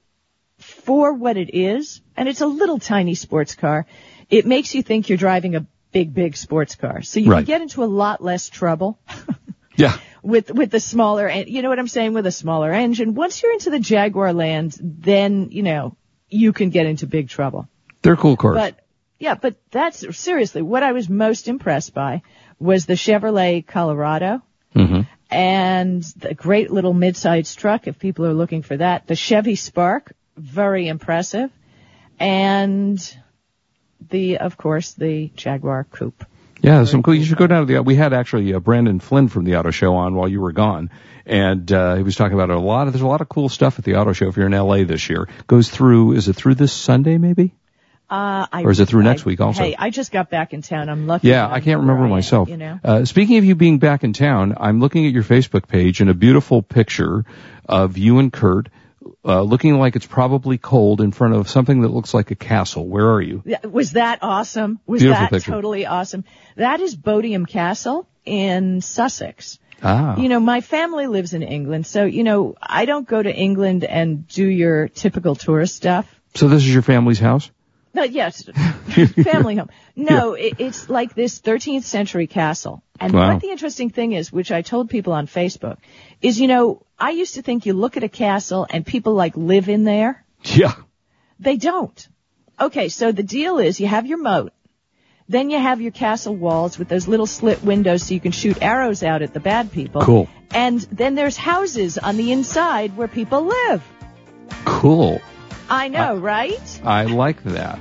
for 0.57 1.13
what 1.13 1.37
it 1.37 1.55
is, 1.55 2.01
and 2.17 2.27
it's 2.27 2.41
a 2.41 2.47
little 2.47 2.79
tiny 2.79 3.15
sports 3.15 3.55
car, 3.55 3.85
it 4.29 4.45
makes 4.45 4.75
you 4.75 4.83
think 4.83 5.09
you're 5.09 5.17
driving 5.17 5.55
a 5.55 5.65
big, 5.91 6.13
big 6.13 6.35
sports 6.37 6.75
car. 6.75 7.01
So 7.01 7.19
you 7.19 7.31
Right. 7.31 7.37
can 7.37 7.45
get 7.45 7.61
into 7.61 7.83
a 7.83 7.85
lot 7.85 8.21
less 8.23 8.49
trouble 8.49 8.99
Yeah. 9.75 9.97
with 10.21 10.51
with 10.51 10.69
the 10.71 10.79
smaller 10.81 11.27
and 11.27 11.47
you 11.47 11.61
know 11.61 11.69
what 11.69 11.79
I'm 11.79 11.87
saying 11.87 12.13
with 12.13 12.25
a 12.27 12.31
smaller 12.31 12.71
engine. 12.73 13.15
Once 13.15 13.41
you're 13.41 13.53
into 13.53 13.69
the 13.69 13.79
Jaguar 13.79 14.33
land, 14.33 14.77
then 14.81 15.47
you 15.51 15.63
know 15.63 15.95
you 16.27 16.51
can 16.53 16.69
get 16.69 16.85
into 16.85 17.07
big 17.07 17.29
trouble. 17.29 17.67
They're 18.01 18.17
cool 18.17 18.35
cars. 18.35 18.55
But 18.55 18.79
yeah, 19.19 19.35
but 19.35 19.55
that's 19.71 20.17
seriously 20.17 20.61
what 20.61 20.83
I 20.83 20.93
was 20.93 21.09
most 21.09 21.47
impressed 21.47 21.93
by 21.93 22.21
was 22.57 22.85
the 22.85 22.93
Chevrolet 22.93 23.65
Colorado 23.65 24.41
hmm 24.73 25.01
and 25.31 26.01
the 26.17 26.33
great 26.33 26.71
little 26.71 26.93
mid-sized 26.93 27.59
truck 27.59 27.87
if 27.87 27.99
people 27.99 28.25
are 28.25 28.33
looking 28.33 28.63
for 28.63 28.75
that. 28.77 29.05
The 29.05 29.15
Chevy 29.15 29.55
Spark, 29.55 30.13
very 30.35 30.87
impressive, 30.87 31.51
and 32.19 33.17
the 34.09 34.37
of 34.37 34.57
course 34.57 34.93
the 34.93 35.31
Jaguar 35.35 35.83
Coupe. 35.83 36.25
Yeah, 36.61 36.83
some 36.85 37.03
cool. 37.03 37.15
You 37.15 37.23
should 37.23 37.37
go 37.37 37.47
down 37.47 37.65
to 37.65 37.73
the. 37.73 37.83
We 37.83 37.95
had 37.95 38.11
actually 38.11 38.53
uh, 38.53 38.59
Brandon 38.59 38.99
Flynn 38.99 39.29
from 39.29 39.45
the 39.45 39.55
auto 39.55 39.71
show 39.71 39.95
on 39.95 40.15
while 40.15 40.27
you 40.27 40.41
were 40.41 40.51
gone, 40.51 40.89
and 41.25 41.71
uh, 41.71 41.95
he 41.95 42.03
was 42.03 42.15
talking 42.15 42.33
about 42.33 42.49
a 42.49 42.59
lot 42.59 42.87
of. 42.87 42.93
There's 42.93 43.03
a 43.03 43.07
lot 43.07 43.21
of 43.21 43.29
cool 43.29 43.47
stuff 43.47 43.79
at 43.79 43.85
the 43.85 43.95
auto 43.95 44.11
show. 44.11 44.27
If 44.27 44.35
you're 44.35 44.47
in 44.47 44.51
LA 44.51 44.83
this 44.83 45.09
year, 45.09 45.29
goes 45.47 45.69
through. 45.69 46.13
Is 46.13 46.27
it 46.27 46.33
through 46.33 46.55
this 46.55 46.73
Sunday 46.73 47.17
maybe? 47.17 47.53
Uh, 48.09 48.47
I, 48.51 48.63
Or 48.63 48.71
is 48.71 48.79
it 48.79 48.87
through 48.87 49.01
I- 49.01 49.05
next 49.05 49.25
week 49.25 49.39
also? 49.39 49.61
Hey, 49.61 49.75
I 49.77 49.89
just 49.91 50.11
got 50.11 50.29
back 50.29 50.53
in 50.53 50.61
town. 50.61 50.89
I'm 50.89 51.05
lucky. 51.07 51.27
Yeah, 51.27 51.47
I 51.47 51.59
can't 51.59 51.81
remember 51.81 52.03
I 52.03 52.05
am, 52.05 52.09
myself. 52.11 52.49
You 52.49 52.57
know. 52.57 52.79
Uh, 52.83 53.05
speaking 53.05 53.37
of 53.37 53.45
you 53.45 53.55
being 53.55 53.77
back 53.77 54.03
in 54.03 54.13
town, 54.13 54.55
I'm 54.59 54.79
looking 54.79 55.05
at 55.05 55.13
your 55.13 55.23
Facebook 55.23 55.67
page 55.67 56.01
and 56.01 56.09
a 56.09 56.13
beautiful 56.15 56.61
picture 56.63 57.25
of 57.67 57.97
you 57.97 58.17
and 58.19 58.33
Kurt. 58.33 58.69
Uh, 59.23 59.41
looking 59.41 59.75
like 59.77 59.95
it's 59.95 60.05
probably 60.05 60.57
cold 60.57 61.01
in 61.01 61.11
front 61.11 61.33
of 61.35 61.49
something 61.49 61.81
that 61.81 61.89
looks 61.89 62.13
like 62.13 62.31
a 62.31 62.35
castle. 62.35 62.87
Where 62.87 63.11
are 63.11 63.21
you? 63.21 63.43
Was 63.63 63.91
that 63.91 64.19
awesome? 64.21 64.79
Was 64.87 65.01
Beautiful 65.01 65.25
that 65.25 65.29
picture. 65.31 65.51
totally 65.51 65.85
awesome? 65.85 66.23
That 66.55 66.79
is 66.79 66.95
Bodiam 66.95 67.45
Castle 67.47 68.07
in 68.25 68.79
Sussex. 68.81 69.59
Ah, 69.83 70.17
You 70.17 70.29
know, 70.29 70.39
my 70.39 70.61
family 70.61 71.07
lives 71.07 71.33
in 71.33 71.43
England, 71.43 71.85
so 71.85 72.05
you 72.05 72.23
know, 72.23 72.55
I 72.61 72.85
don't 72.85 73.07
go 73.07 73.21
to 73.21 73.33
England 73.33 73.83
and 73.83 74.27
do 74.27 74.45
your 74.45 74.87
typical 74.87 75.35
tourist 75.35 75.75
stuff. 75.75 76.05
so 76.35 76.47
this 76.47 76.63
is 76.63 76.73
your 76.73 76.81
family's 76.83 77.19
house? 77.19 77.49
But 77.93 78.11
yes, 78.11 78.43
family 79.23 79.55
home. 79.55 79.69
No, 79.95 80.33
it, 80.33 80.55
it's 80.59 80.89
like 80.89 81.15
this 81.15 81.39
13th 81.39 81.83
century 81.83 82.27
castle. 82.27 82.83
And 82.99 83.13
Wow. 83.13 83.33
what 83.33 83.41
the 83.41 83.49
interesting 83.49 83.89
thing 83.89 84.11
is, 84.11 84.31
which 84.31 84.51
I 84.51 84.61
told 84.61 84.89
people 84.89 85.13
on 85.13 85.25
Facebook, 85.27 85.77
is 86.21 86.39
you 86.39 86.47
know, 86.47 86.83
I 86.99 87.11
used 87.11 87.35
to 87.35 87.41
think 87.41 87.65
you 87.65 87.73
look 87.73 87.97
at 87.97 88.03
a 88.03 88.09
castle 88.09 88.67
and 88.69 88.85
people 88.85 89.13
like 89.13 89.35
live 89.35 89.69
in 89.69 89.83
there. 89.85 90.23
Yeah. 90.43 90.73
They 91.39 91.57
don't. 91.57 92.07
Okay, 92.59 92.89
so 92.89 93.11
the 93.11 93.23
deal 93.23 93.57
is 93.57 93.79
you 93.79 93.87
have 93.87 94.05
your 94.05 94.17
moat. 94.21 94.51
Then 95.29 95.49
you 95.49 95.59
have 95.59 95.79
your 95.79 95.91
castle 95.91 96.35
walls 96.35 96.77
with 96.79 96.89
those 96.89 97.07
little 97.07 97.27
slit 97.27 97.63
windows 97.63 98.03
so 98.03 98.13
you 98.15 98.19
can 98.19 98.31
shoot 98.31 98.57
arrows 98.61 99.03
out 99.03 99.21
at 99.21 99.33
the 99.33 99.39
bad 99.39 99.71
people. 99.71 100.01
Cool. 100.01 100.27
And 100.51 100.79
then 100.91 101.15
there's 101.15 101.37
houses 101.37 101.97
on 101.97 102.17
the 102.17 102.31
inside 102.31 102.97
where 102.97 103.07
people 103.07 103.43
live. 103.45 103.83
Cool. 104.65 105.21
I 105.69 105.87
know, 105.87 106.15
right? 106.15 106.81
I 106.83 107.03
like 107.03 107.43
that. 107.43 107.79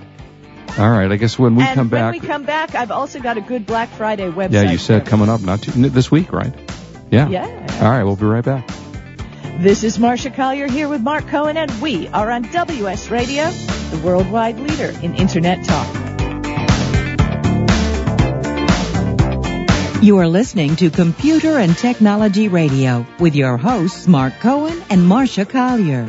All 0.79 0.91
right. 0.91 1.11
I 1.11 1.17
guess 1.17 1.39
when 1.39 1.57
we 1.57 1.63
and 1.65 1.75
come 1.75 1.89
when 1.91 2.01
back. 2.01 2.13
we 2.13 2.21
come 2.21 2.45
back, 2.45 2.75
I've 2.75 2.91
also 2.91 3.19
got 3.21 3.37
a 3.37 3.41
good 3.41 3.67
Black 3.67 3.89
Friday 3.89 4.31
website. 4.31 4.53
yeah, 4.53 4.71
you 4.71 4.79
said 4.79 5.07
coming 5.07 5.29
up 5.29 5.41
not 5.41 5.63
too, 5.63 5.73
this 5.89 6.11
week, 6.11 6.33
right? 6.33 6.53
Yeah. 7.11 7.29
Yeah. 7.29 7.79
All 7.81 7.91
right. 7.91 8.05
We'll 8.05 8.17
be 8.17 8.27
right 8.27 8.45
back. 8.45 8.69
This 9.59 9.83
is 9.83 9.99
Marsha 9.99 10.33
Collier 10.33 10.69
here 10.69 10.89
with 10.89 11.01
Mark 11.01 11.27
Cohen, 11.27 11.57
and 11.57 11.83
we 11.83 12.07
are 12.09 12.31
on 12.31 12.43
WS 12.43 13.11
Radio, 13.11 13.51
the 13.51 14.01
worldwide 14.05 14.61
leader 14.61 14.97
in 15.03 15.15
Internet 15.17 15.65
talk. 15.65 15.95
You 20.01 20.19
are 20.19 20.29
listening 20.29 20.77
to 20.77 20.91
Computer 20.91 21.59
and 21.59 21.77
Technology 21.77 22.47
Radio 22.47 23.05
with 23.19 23.35
your 23.35 23.57
hosts 23.57 24.07
Mark 24.07 24.33
Cohen 24.39 24.81
and 24.91 25.01
Marsha 25.01 25.49
Collier. 25.49 26.09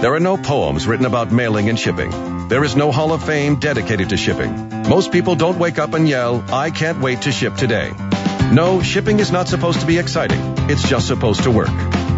There 0.00 0.14
are 0.14 0.20
no 0.20 0.38
poems 0.38 0.86
written 0.86 1.04
about 1.04 1.30
mailing 1.30 1.68
and 1.68 1.78
shipping. 1.78 2.48
There 2.48 2.64
is 2.64 2.74
no 2.74 2.90
Hall 2.90 3.12
of 3.12 3.22
Fame 3.22 3.56
dedicated 3.56 4.08
to 4.08 4.16
shipping. 4.16 4.82
Most 4.88 5.12
people 5.12 5.34
don't 5.34 5.58
wake 5.58 5.78
up 5.78 5.92
and 5.92 6.08
yell, 6.08 6.42
I 6.50 6.70
can't 6.70 7.02
wait 7.02 7.20
to 7.22 7.32
ship 7.32 7.54
today. 7.56 7.92
No, 8.50 8.80
shipping 8.80 9.20
is 9.20 9.30
not 9.30 9.46
supposed 9.46 9.80
to 9.80 9.86
be 9.86 9.98
exciting. 9.98 10.40
It's 10.70 10.88
just 10.88 11.06
supposed 11.06 11.42
to 11.42 11.50
work. 11.50 11.68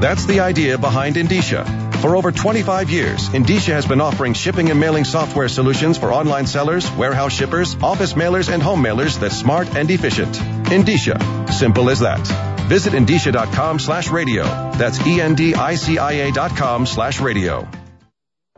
That's 0.01 0.27
the 0.27 0.39
idea 0.39 0.79
behind 0.79 1.17
Endicia. 1.17 1.67
For 1.97 2.15
over 2.15 2.31
25 2.31 2.89
years, 2.89 3.29
Endicia 3.31 3.73
has 3.73 3.85
been 3.85 4.01
offering 4.01 4.35
shipping 4.35 4.71
and 4.71 4.79
mailing 4.79 5.05
software 5.05 5.49
solutions 5.49 5.99
for 5.99 6.13
online 6.13 6.47
sellers, 6.47 6.89
warehouse 6.93 7.33
shippers, 7.33 7.77
office 7.83 8.13
mailers, 8.13 8.49
and 8.49 8.63
home 8.63 8.81
mailers 8.81 9.19
that's 9.19 9.37
smart 9.37 9.75
and 9.75 9.91
efficient. 9.91 10.37
Endicia. 10.71 11.19
Simple 11.51 11.91
as 11.91 11.99
that. 11.99 12.52
Visit 12.69 12.95
Endicia.com 12.95 13.79
slash 13.79 14.11
radio. 14.11 14.45
That's 14.73 15.01
E-N-D-I-C-I-A 15.07 16.33
dot 16.33 16.57
com 16.57 16.87
slash 16.87 17.21
radio. 17.21 17.82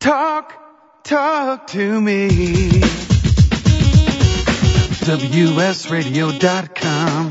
Talk, 0.00 0.54
talk 1.02 1.66
to 1.68 2.00
me. 2.00 2.28
WSRadio.com. 5.08 7.30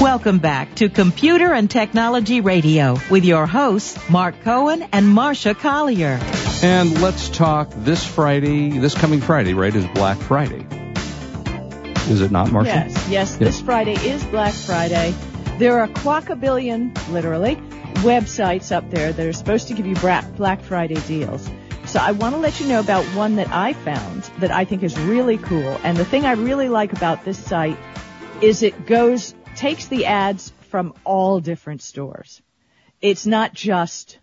Welcome 0.00 0.38
back 0.38 0.76
to 0.76 0.88
Computer 0.88 1.52
and 1.52 1.68
Technology 1.68 2.40
Radio 2.40 2.96
with 3.10 3.24
your 3.24 3.48
hosts, 3.48 3.98
Mark 4.08 4.40
Cohen 4.42 4.84
and 4.92 5.06
Marsha 5.06 5.58
Collier. 5.58 6.20
And 6.62 7.02
let's 7.02 7.28
talk 7.28 7.72
this 7.74 8.06
Friday, 8.06 8.78
this 8.78 8.94
coming 8.94 9.20
Friday, 9.20 9.54
right, 9.54 9.74
is 9.74 9.84
Black 9.88 10.18
Friday. 10.18 10.64
Is 12.08 12.20
it 12.20 12.30
not, 12.30 12.50
Marsha? 12.50 12.66
Yes, 12.66 13.08
yes, 13.08 13.36
this 13.36 13.60
Friday 13.60 13.94
is 13.94 14.22
Black 14.26 14.54
Friday. 14.54 15.12
There 15.58 15.80
are 15.80 15.88
quackabillion, 15.88 16.94
literally, 17.10 17.58
websites 18.02 18.70
up 18.70 18.90
there 18.90 19.12
that 19.12 19.26
are 19.26 19.32
supposed 19.32 19.68
to 19.68 19.74
give 19.74 19.86
you 19.86 19.94
Black 19.94 20.60
Friday 20.60 21.00
deals. 21.06 21.48
So 21.86 21.98
I 22.00 22.12
want 22.12 22.34
to 22.34 22.40
let 22.40 22.60
you 22.60 22.66
know 22.66 22.80
about 22.80 23.04
one 23.16 23.36
that 23.36 23.48
I 23.50 23.72
found 23.72 24.22
that 24.38 24.50
I 24.50 24.64
think 24.64 24.82
is 24.82 24.98
really 24.98 25.38
cool. 25.38 25.80
And 25.82 25.96
the 25.96 26.04
thing 26.04 26.24
I 26.24 26.32
really 26.32 26.68
like 26.68 26.92
about 26.92 27.24
this 27.24 27.38
site 27.38 27.78
is 28.40 28.62
it 28.62 28.86
goes, 28.86 29.34
takes 29.56 29.86
the 29.86 30.06
ads 30.06 30.52
from 30.70 30.94
all 31.04 31.40
different 31.40 31.82
stores. 31.82 32.42
It's 33.00 33.26
not 33.26 33.52
just, 33.52 34.18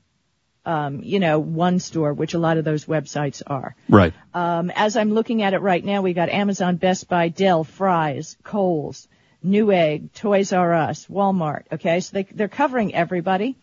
um, 0.65 1.01
you 1.03 1.19
know, 1.19 1.39
one 1.39 1.79
store, 1.79 2.13
which 2.13 2.33
a 2.33 2.39
lot 2.39 2.57
of 2.57 2.65
those 2.65 2.85
websites 2.85 3.41
are. 3.45 3.75
Right. 3.87 4.13
Um, 4.33 4.71
as 4.75 4.97
I'm 4.97 5.13
looking 5.13 5.41
at 5.41 5.53
it 5.53 5.59
right 5.59 5.83
now, 5.83 6.01
we 6.01 6.13
got 6.13 6.29
Amazon, 6.29 6.77
Best 6.77 7.07
Buy, 7.07 7.29
Dell, 7.29 7.63
Fry's, 7.63 8.35
Kohl's, 8.43 9.07
Newegg, 9.45 10.11
Toys 10.13 10.51
R 10.51 10.73
Us, 10.73 11.05
Walmart. 11.07 11.63
Okay, 11.71 11.99
so 12.01 12.11
they, 12.13 12.23
they're 12.23 12.47
covering 12.49 12.93
everybody. 12.93 13.57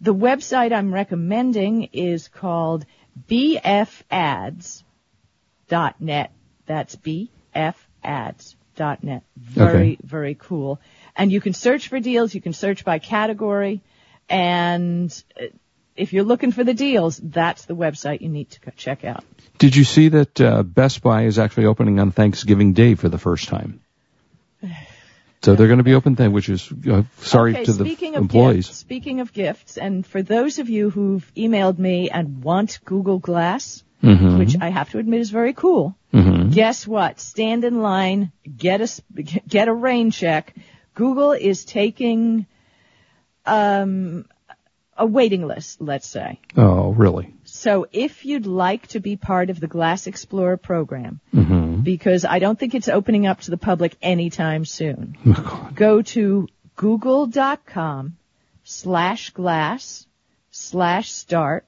The 0.00 0.14
website 0.14 0.72
I'm 0.72 0.92
recommending 0.92 1.84
is 1.92 2.28
called 2.28 2.84
bfads.net. 3.28 4.82
That's 6.66 6.96
bfads.net. 6.96 9.22
Very, 9.36 9.92
Okay. 9.92 9.96
very 10.02 10.34
cool. 10.34 10.80
And 11.16 11.30
you 11.30 11.40
can 11.40 11.52
search 11.52 11.88
for 11.88 12.00
deals. 12.00 12.34
You 12.34 12.40
can 12.40 12.52
search 12.52 12.84
by 12.84 12.98
category. 12.98 13.82
And 14.28 15.24
uh, 15.40 15.44
if 15.96 16.12
you're 16.12 16.24
looking 16.24 16.50
for 16.50 16.64
the 16.64 16.74
deals, 16.74 17.18
that's 17.18 17.66
the 17.66 17.76
website 17.76 18.20
you 18.20 18.28
need 18.28 18.50
to 18.50 18.70
check 18.72 19.04
out. 19.04 19.24
Did 19.58 19.76
you 19.76 19.84
see 19.84 20.08
that 20.08 20.40
uh, 20.40 20.62
Best 20.64 21.02
Buy 21.02 21.24
is 21.24 21.38
actually 21.38 21.66
opening 21.66 22.00
on 22.00 22.10
Thanksgiving 22.10 22.72
Day 22.72 22.96
for 22.96 23.08
the 23.08 23.18
first 23.18 23.48
time? 23.48 23.80
So 25.44 25.54
they're 25.54 25.66
going 25.66 25.78
to 25.78 25.84
be 25.84 25.94
open 25.94 26.14
then, 26.14 26.32
which 26.32 26.48
is 26.48 26.72
uh, 26.90 27.02
sorry 27.18 27.52
okay, 27.54 27.64
to 27.64 27.72
the 27.72 27.84
speaking 27.84 28.16
of 28.16 28.22
employees. 28.22 28.66
Gifts, 28.68 28.78
speaking 28.78 29.20
of 29.20 29.32
gifts, 29.32 29.76
and 29.76 30.06
for 30.06 30.22
those 30.22 30.58
of 30.58 30.68
you 30.70 30.88
who've 30.90 31.30
emailed 31.36 31.78
me 31.78 32.08
and 32.10 32.42
want 32.42 32.80
Google 32.84 33.18
Glass, 33.18 33.84
Mhm. 34.02 34.38
which 34.38 34.56
I 34.60 34.68
have 34.70 34.90
to 34.90 34.98
admit 34.98 35.20
is 35.20 35.30
very 35.30 35.52
cool, 35.52 35.96
Mhm. 36.12 36.52
guess 36.52 36.86
what? 36.86 37.20
Stand 37.20 37.64
in 37.64 37.80
line, 37.82 38.32
get 38.56 38.80
a 38.80 38.88
get 39.48 39.68
a 39.68 39.74
rain 39.74 40.10
check. 40.10 40.54
Google 40.94 41.32
is 41.32 41.64
taking 41.64 42.46
um, 43.46 44.24
a 44.96 45.04
waiting 45.04 45.46
list, 45.46 45.80
let's 45.82 46.06
say. 46.06 46.40
Oh, 46.56 46.92
really? 46.92 47.34
So 47.44 47.86
if 47.92 48.24
you'd 48.24 48.46
like 48.46 48.86
to 48.88 49.00
be 49.00 49.16
part 49.16 49.50
of 49.50 49.60
the 49.60 49.66
Glass 49.66 50.06
Explorer 50.06 50.56
program, 50.56 51.20
Mm-hmm. 51.34 51.63
Because 51.84 52.24
I 52.24 52.38
don't 52.38 52.58
think 52.58 52.74
it's 52.74 52.88
opening 52.88 53.26
up 53.26 53.40
to 53.42 53.50
the 53.50 53.56
public 53.56 53.96
anytime 54.02 54.64
soon. 54.64 55.16
Oh, 55.26 55.70
Go 55.74 56.02
to 56.02 56.48
google.com 56.76 58.16
slash 58.64 59.30
glass 59.30 60.06
slash 60.50 61.10
start 61.10 61.64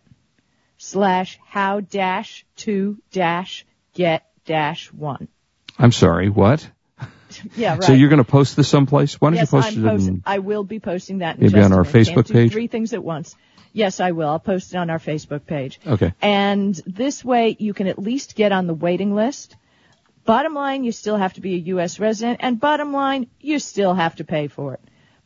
slash 0.78 1.38
how 1.46 1.80
dash 1.80 2.44
to 2.56 2.98
dash 3.12 3.64
get 3.94 4.24
dash 4.44 4.92
one. 4.92 5.28
I'm 5.78 5.92
sorry. 5.92 6.28
What? 6.30 6.68
Yeah, 7.54 7.74
right. 7.74 7.84
So 7.84 7.92
you're 7.92 8.08
going 8.08 8.24
to 8.24 8.30
post 8.30 8.56
this 8.56 8.68
someplace? 8.68 9.20
Why 9.20 9.28
don't 9.28 9.36
yes, 9.36 9.52
you 9.52 9.58
post 9.58 9.76
I'm 9.76 9.84
it 9.84 9.88
post- 9.90 10.08
in? 10.08 10.22
I 10.24 10.38
will 10.38 10.64
be 10.64 10.80
posting 10.80 11.18
that 11.18 11.36
in 11.36 11.42
Maybe 11.42 11.54
just 11.54 11.70
on 11.70 11.76
our 11.76 11.84
Facebook 11.84 12.32
page? 12.32 12.52
Three 12.52 12.68
things 12.68 12.94
at 12.94 13.04
once. 13.04 13.36
Yes, 13.72 14.00
I 14.00 14.12
will. 14.12 14.28
I'll 14.28 14.38
post 14.38 14.72
it 14.72 14.78
on 14.78 14.88
our 14.88 14.98
Facebook 14.98 15.44
page. 15.44 15.78
Okay. 15.86 16.14
And 16.22 16.74
this 16.86 17.22
way 17.22 17.54
you 17.58 17.74
can 17.74 17.88
at 17.88 17.98
least 17.98 18.36
get 18.36 18.52
on 18.52 18.66
the 18.66 18.72
waiting 18.72 19.14
list. 19.14 19.54
Bottom 20.26 20.54
line, 20.54 20.84
you 20.84 20.92
still 20.92 21.16
have 21.16 21.34
to 21.34 21.40
be 21.40 21.54
a 21.54 21.58
U.S. 21.74 22.00
resident, 22.00 22.40
and 22.42 22.60
bottom 22.60 22.92
line, 22.92 23.28
you 23.40 23.58
still 23.58 23.94
have 23.94 24.16
to 24.16 24.24
pay 24.24 24.48
for 24.48 24.74
it. 24.74 24.80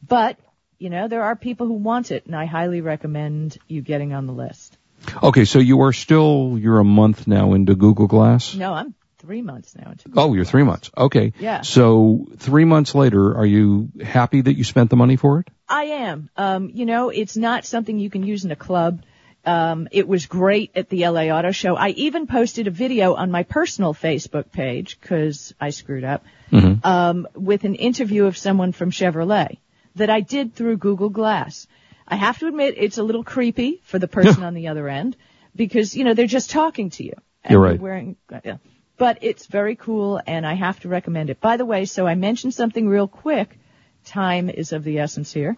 But, 0.06 0.38
you 0.78 0.90
know, 0.90 1.08
there 1.08 1.22
are 1.22 1.34
people 1.34 1.66
who 1.66 1.74
want 1.74 2.10
it, 2.10 2.26
and 2.26 2.36
I 2.36 2.44
highly 2.44 2.82
recommend 2.82 3.58
you 3.66 3.80
getting 3.80 4.12
on 4.12 4.26
the 4.26 4.32
list. 4.32 4.76
Okay, 5.22 5.46
so 5.46 5.58
you 5.58 5.80
are 5.82 5.94
still 5.94 6.56
you're 6.58 6.78
a 6.78 6.84
month 6.84 7.26
now 7.26 7.54
into 7.54 7.74
Google 7.74 8.06
Glass. 8.06 8.54
No, 8.54 8.74
I'm 8.74 8.94
three 9.18 9.42
months 9.42 9.74
now. 9.74 9.90
Into 9.90 10.10
Oh, 10.16 10.34
you're 10.34 10.44
three 10.44 10.62
months. 10.62 10.90
Okay. 10.96 11.32
Yeah. 11.38 11.62
So 11.62 12.26
three 12.36 12.64
months 12.64 12.94
later, 12.94 13.36
are 13.36 13.46
you 13.46 13.90
happy 14.02 14.42
that 14.42 14.56
you 14.56 14.64
spent 14.64 14.90
the 14.90 14.96
money 14.96 15.16
for 15.16 15.40
it? 15.40 15.48
I 15.68 15.84
am. 15.84 16.28
Um, 16.36 16.70
you 16.74 16.84
know, 16.84 17.10
it's 17.10 17.36
not 17.36 17.64
something 17.64 17.98
you 17.98 18.10
can 18.10 18.22
use 18.22 18.44
in 18.44 18.50
a 18.50 18.56
club. 18.56 19.02
Um, 19.44 19.88
it 19.90 20.06
was 20.06 20.26
great 20.26 20.70
at 20.74 20.88
the 20.90 21.08
LA 21.08 21.28
Auto 21.28 21.50
Show. 21.50 21.74
I 21.76 21.88
even 21.90 22.26
posted 22.26 22.66
a 22.66 22.70
video 22.70 23.14
on 23.14 23.30
my 23.30 23.42
personal 23.42 23.94
Facebook 23.94 24.52
page 24.52 25.00
because 25.00 25.54
I 25.60 25.70
screwed 25.70 26.04
up 26.04 26.24
Mm-hmm. 26.52 26.84
um, 26.84 27.28
with 27.34 27.62
an 27.62 27.76
interview 27.76 28.24
of 28.24 28.36
someone 28.36 28.72
from 28.72 28.90
Chevrolet 28.90 29.58
that 29.94 30.10
I 30.10 30.18
did 30.20 30.52
through 30.52 30.78
Google 30.78 31.08
Glass. 31.08 31.68
I 32.08 32.16
have 32.16 32.40
to 32.40 32.48
admit 32.48 32.74
it's 32.76 32.98
a 32.98 33.04
little 33.04 33.22
creepy 33.22 33.80
for 33.84 34.00
the 34.00 34.08
person 34.08 34.42
on 34.42 34.54
the 34.54 34.66
other 34.66 34.88
end 34.88 35.16
because 35.54 35.96
you 35.96 36.02
know 36.02 36.12
they're 36.12 36.26
just 36.26 36.50
talking 36.50 36.90
to 36.90 37.04
you. 37.04 37.12
And 37.44 37.52
You're 37.52 37.60
right. 37.60 37.80
Wearing, 37.80 38.16
yeah. 38.44 38.56
But 38.98 39.18
it's 39.22 39.46
very 39.46 39.76
cool, 39.76 40.20
and 40.26 40.44
I 40.44 40.54
have 40.54 40.80
to 40.80 40.88
recommend 40.88 41.30
it. 41.30 41.40
By 41.40 41.56
the 41.56 41.64
way, 41.64 41.84
so 41.84 42.04
I 42.04 42.16
mentioned 42.16 42.52
something 42.52 42.88
real 42.88 43.06
quick. 43.06 43.56
Time 44.04 44.50
is 44.50 44.72
of 44.72 44.82
the 44.82 44.98
essence 44.98 45.32
here. 45.32 45.56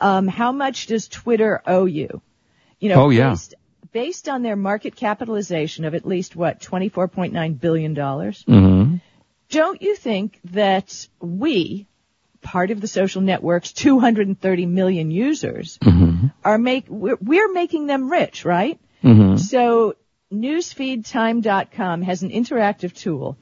Um, 0.00 0.28
how 0.28 0.52
much 0.52 0.86
does 0.86 1.08
Twitter 1.08 1.60
owe 1.66 1.86
you? 1.86 2.22
You 2.80 2.88
know, 2.90 3.04
Oh, 3.04 3.10
yeah. 3.10 3.30
based, 3.30 3.54
based 3.92 4.28
on 4.28 4.42
their 4.42 4.56
market 4.56 4.96
capitalization 4.96 5.84
of 5.84 5.94
at 5.94 6.04
least 6.06 6.34
what 6.36 6.60
twenty-four 6.60 7.08
point 7.08 7.32
nine 7.32 7.54
billion 7.54 7.94
dollars. 7.94 8.44
Mm-hmm. 8.48 8.96
Don't 9.50 9.82
you 9.82 9.94
think 9.94 10.40
that 10.52 11.06
we, 11.20 11.86
part 12.40 12.70
of 12.70 12.80
the 12.80 12.88
social 12.88 13.20
network's 13.22 13.72
230 13.72 14.66
million 14.66 15.10
users, 15.10 15.78
Mm-hmm. 15.78 16.28
are 16.44 16.58
make 16.58 16.86
we're, 16.88 17.16
we're 17.20 17.52
making 17.52 17.86
them 17.86 18.10
rich, 18.10 18.44
right? 18.44 18.78
Mm-hmm. 19.02 19.36
So 19.36 19.94
newsfeedtime.com 20.32 22.02
has 22.02 22.22
an 22.22 22.30
interactive 22.30 22.92
tool 22.94 23.36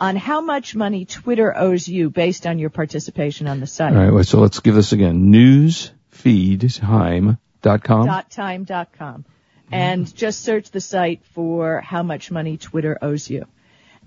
on 0.00 0.14
how 0.16 0.40
much 0.40 0.74
money 0.76 1.04
Twitter 1.04 1.54
owes 1.56 1.86
you 1.88 2.08
based 2.08 2.46
on 2.46 2.58
your 2.58 2.70
participation 2.70 3.46
on 3.48 3.58
the 3.60 3.66
site. 3.66 3.94
All 3.96 4.10
right. 4.12 4.24
So 4.24 4.38
let's 4.40 4.60
give 4.60 4.74
this 4.76 4.92
again. 4.92 5.32
Newsfeedtime.com. 5.32 7.38
Dot 8.06 8.30
time 8.30 8.64
dot 8.64 8.92
com. 8.92 9.24
And 9.70 10.06
mm-hmm. 10.06 10.16
just 10.16 10.40
search 10.42 10.70
the 10.70 10.80
site 10.80 11.24
for 11.34 11.80
how 11.80 12.02
much 12.02 12.30
money 12.30 12.56
Twitter 12.56 12.96
owes 13.02 13.28
you. 13.28 13.44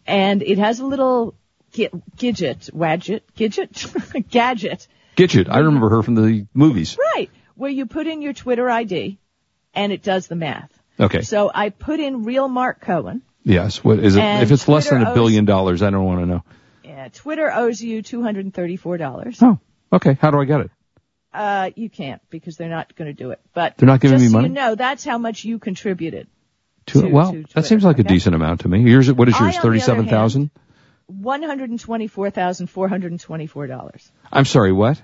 And 0.08 0.42
it 0.42 0.58
has 0.58 0.80
a 0.80 0.86
little 0.86 1.36
gadget, 2.18 2.70
wadget, 2.74 3.24
gadget, 3.36 3.86
gadget, 4.30 4.88
Gidget. 5.16 5.50
I 5.50 5.60
remember 5.60 5.90
her 5.90 6.04
from 6.04 6.16
the 6.16 6.48
movies. 6.54 6.98
right, 7.16 7.30
where 7.56 7.70
you 7.70 7.86
put 7.86 8.08
in 8.08 8.22
your 8.22 8.34
Twitter 8.34 8.70
ID 8.70 9.20
and 9.74 9.92
it 9.92 10.04
does 10.04 10.28
the 10.28 10.36
math. 10.36 10.72
Okay. 11.00 11.22
So 11.22 11.52
I 11.54 11.70
put 11.70 12.00
in 12.00 12.24
real 12.24 12.48
Mark 12.48 12.82
Cohen. 12.82 13.22
Yes. 13.44 13.84
What 13.84 14.00
is 14.00 14.16
it? 14.16 14.22
And 14.22 14.44
If 14.44 14.52
it's 14.52 14.68
less 14.68 14.90
than 14.90 15.02
a 15.02 15.14
billion 15.14 15.46
dollars, 15.46 15.82
I 15.82 15.90
don't 15.90 16.06
want 16.06 16.22
to 16.22 16.26
know. 16.26 16.44
Yeah, 16.84 17.08
Twitter 17.10 17.52
owes 17.52 17.82
you 17.82 18.04
$234. 18.04 19.38
Oh. 19.42 19.60
Okay. 19.94 20.18
How 20.22 20.32
do 20.32 20.40
I 20.40 20.46
get 20.46 20.62
it? 20.62 20.72
Uh, 21.34 21.72
you 21.76 21.90
can't 21.90 22.22
because 22.30 22.58
they're 22.58 22.70
not 22.70 22.96
going 22.96 23.08
to 23.08 23.14
do 23.14 23.32
it. 23.32 23.40
But 23.54 23.78
They're 23.78 23.88
not 23.88 24.02
giving 24.02 24.18
just 24.18 24.24
me 24.24 24.30
so 24.30 24.34
money? 24.34 24.48
you 24.50 24.54
know, 24.54 24.76
that's 24.76 25.06
how 25.06 25.18
much 25.18 25.46
you 25.46 25.60
contributed. 25.60 26.28
To, 26.88 27.02
To- 27.02 27.08
well, 27.10 27.32
to 27.32 27.46
that 27.56 27.66
seems 27.66 27.84
like 27.84 28.00
a 28.00 28.04
decent 28.04 28.36
amount 28.36 28.62
to 28.62 28.68
me. 28.68 28.82
Yours, 28.82 29.12
what 29.12 29.30
is 29.30 29.34
yours? 29.36 29.42
on 29.42 29.48
the 29.52 29.58
other 29.58 29.62
Thirty-seven 29.70 30.08
thousand. 30.10 30.52
One 31.08 31.42
hundred 31.44 31.70
and 31.70 31.80
twenty-four 31.80 32.30
thousand 32.32 32.68
four 32.68 32.88
hundred 32.88 33.12
and 33.12 33.20
twenty-four 33.22 33.68
dollars. 33.68 34.12
I'm 34.32 34.46
sorry. 34.46 34.72
What? 34.72 35.02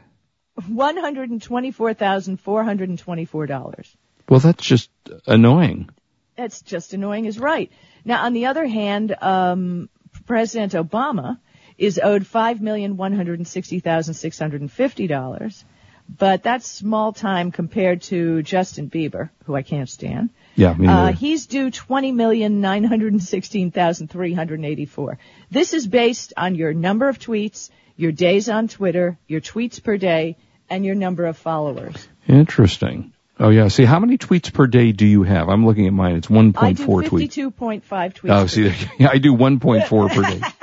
one 0.67 0.97
hundred 0.97 1.29
and 1.29 1.41
twenty-four 1.41 1.93
thousand 1.93 2.37
four 2.37 2.63
hundred 2.63 2.89
and 2.89 2.97
twenty-four 2.97 3.45
dollars. 3.45 3.95
Well, 4.27 4.39
that's 4.39 4.65
just 4.65 4.89
annoying. 5.27 5.89
That's 6.35 6.61
just 6.61 6.93
annoying 6.93 7.25
is 7.25 7.39
right. 7.39 7.71
Now, 8.03 8.25
on 8.25 8.33
the 8.33 8.47
other 8.47 8.65
hand, 8.65 9.15
um, 9.21 9.89
President 10.25 10.73
Obama 10.73 11.39
is 11.77 11.99
owed 12.03 12.25
five 12.25 12.59
million 12.61 12.97
one 12.97 13.13
hundred 13.13 13.39
and 13.39 13.47
sixty 13.47 13.79
thousand 13.79 14.15
six 14.15 14.39
hundred 14.39 14.61
and 14.61 14.71
fifty 14.71 15.07
dollars, 15.07 15.63
but 16.09 16.43
that's 16.43 16.67
small 16.67 17.13
time 17.13 17.51
compared 17.51 18.01
to 18.03 18.41
Justin 18.43 18.89
Bieber, 18.89 19.29
who 19.45 19.55
I 19.55 19.61
can't 19.61 19.89
stand. 19.89 20.29
Yeah, 20.55 20.73
me 20.73 20.87
Uh, 20.87 21.11
he's 21.11 21.45
due 21.45 21.69
twenty 21.69 22.11
million 22.11 22.61
nine 22.61 22.83
hundred 22.83 23.13
and 23.13 23.21
sixteen 23.21 23.71
thousand 23.71 24.09
three 24.09 24.33
hundred 24.33 24.63
eighty-four. 24.63 25.19
This 25.51 25.73
is 25.73 25.85
based 25.87 26.33
on 26.37 26.55
your 26.55 26.73
number 26.73 27.07
of 27.09 27.19
tweets, 27.19 27.69
your 27.95 28.11
days 28.11 28.49
on 28.49 28.67
Twitter, 28.67 29.17
your 29.27 29.41
tweets 29.41 29.83
per 29.83 29.97
day, 29.97 30.35
and 30.69 30.83
your 30.85 30.95
number 30.95 31.25
of 31.25 31.37
followers. 31.37 32.07
Interesting. 32.27 33.13
Oh 33.39 33.49
yeah. 33.49 33.67
See, 33.67 33.85
how 33.85 33.99
many 33.99 34.17
tweets 34.17 34.51
per 34.51 34.65
day 34.65 34.91
do 34.93 35.05
you 35.05 35.21
have? 35.23 35.47
I'm 35.47 35.63
looking 35.65 35.85
at 35.85 35.93
mine. 35.93 36.15
It's 36.15 36.29
I 36.29 36.33
1.4 36.33 36.75
do 36.75 36.83
tweets. 36.85 37.09
fifty-two 37.09 37.51
point 37.51 37.83
five 37.83 38.15
tweets. 38.15 38.31
Oh, 38.31 38.47
see, 38.47 38.73
yeah, 38.97 39.09
I 39.11 39.19
do 39.19 39.35
1.4 39.35 40.09
per 40.09 40.21
day. 40.23 40.41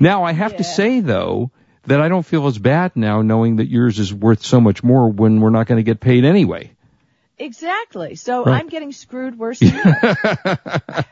Now 0.00 0.24
I 0.24 0.32
have 0.32 0.56
to 0.56 0.64
say 0.64 1.00
though 1.00 1.50
that 1.84 2.00
I 2.00 2.08
don't 2.08 2.24
feel 2.24 2.46
as 2.46 2.58
bad 2.58 2.92
now 2.96 3.22
knowing 3.22 3.56
that 3.56 3.68
yours 3.68 3.98
is 3.98 4.12
worth 4.14 4.42
so 4.42 4.60
much 4.60 4.82
more 4.84 5.08
when 5.08 5.40
we're 5.40 5.50
not 5.50 5.66
going 5.66 5.78
to 5.78 5.82
get 5.82 6.00
paid 6.00 6.24
anyway. 6.24 6.72
Exactly. 7.38 8.14
So 8.14 8.44
Right. 8.44 8.60
I'm 8.60 8.68
getting 8.68 8.92
screwed 8.92 9.36
worse 9.38 9.58
than 9.58 9.74
you, 9.74 9.82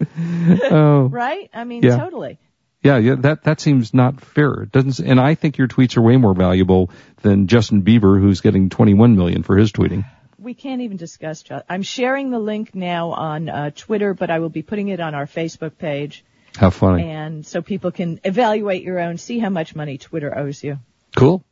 Oh, 0.70 1.08
right? 1.10 1.50
I 1.54 1.64
mean, 1.64 1.82
Yeah. 1.82 1.96
totally. 1.98 2.38
yeah, 2.82 2.98
yeah. 2.98 3.14
That 3.16 3.44
that 3.44 3.60
seems 3.60 3.94
not 3.94 4.20
fair. 4.20 4.62
It 4.64 4.72
doesn't. 4.72 5.06
And 5.06 5.20
I 5.20 5.34
think 5.34 5.58
your 5.58 5.68
tweets 5.68 5.96
are 5.96 6.02
way 6.02 6.16
more 6.16 6.34
valuable 6.34 6.90
than 7.22 7.46
Justin 7.46 7.82
Bieber, 7.82 8.20
who's 8.20 8.40
getting 8.40 8.68
21 8.70 9.16
million 9.16 9.42
for 9.42 9.56
his 9.56 9.72
tweeting. 9.72 10.04
We 10.38 10.52
can't 10.54 10.82
even 10.82 10.96
discuss. 10.98 11.42
I'm 11.70 11.82
sharing 11.82 12.30
the 12.30 12.38
link 12.38 12.74
now 12.74 13.10
on 13.12 13.48
uh, 13.48 13.70
Twitter, 13.74 14.12
but 14.12 14.30
I 14.30 14.40
will 14.40 14.50
be 14.50 14.62
putting 14.62 14.88
it 14.88 15.00
on 15.00 15.14
our 15.14 15.26
Facebook 15.26 15.78
page, 15.78 16.22
How 16.56 16.70
funny. 16.70 17.10
and 17.10 17.44
so 17.44 17.62
people 17.62 17.90
can 17.90 18.20
evaluate 18.22 18.82
your 18.82 19.00
own, 19.00 19.18
see 19.18 19.38
how 19.38 19.48
much 19.48 19.74
money 19.74 19.98
Twitter 19.98 20.36
owes 20.36 20.62
you. 20.62 20.78
Cool. 21.16 21.44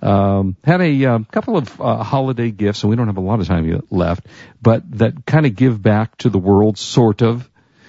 Um, 0.00 0.56
had 0.64 0.80
a 0.80 1.04
um, 1.06 1.24
couple 1.24 1.56
of 1.56 1.80
uh, 1.80 2.02
holiday 2.02 2.50
gifts, 2.50 2.82
and 2.82 2.90
we 2.90 2.96
don't 2.96 3.06
have 3.06 3.16
a 3.16 3.20
lot 3.20 3.40
of 3.40 3.46
time 3.46 3.68
yet 3.68 3.90
left, 3.90 4.26
but 4.60 4.82
that 4.98 5.26
kind 5.26 5.46
of 5.46 5.54
give 5.54 5.80
back 5.80 6.16
to 6.18 6.30
the 6.30 6.38
world, 6.38 6.78
sort 6.78 7.22
of. 7.22 7.48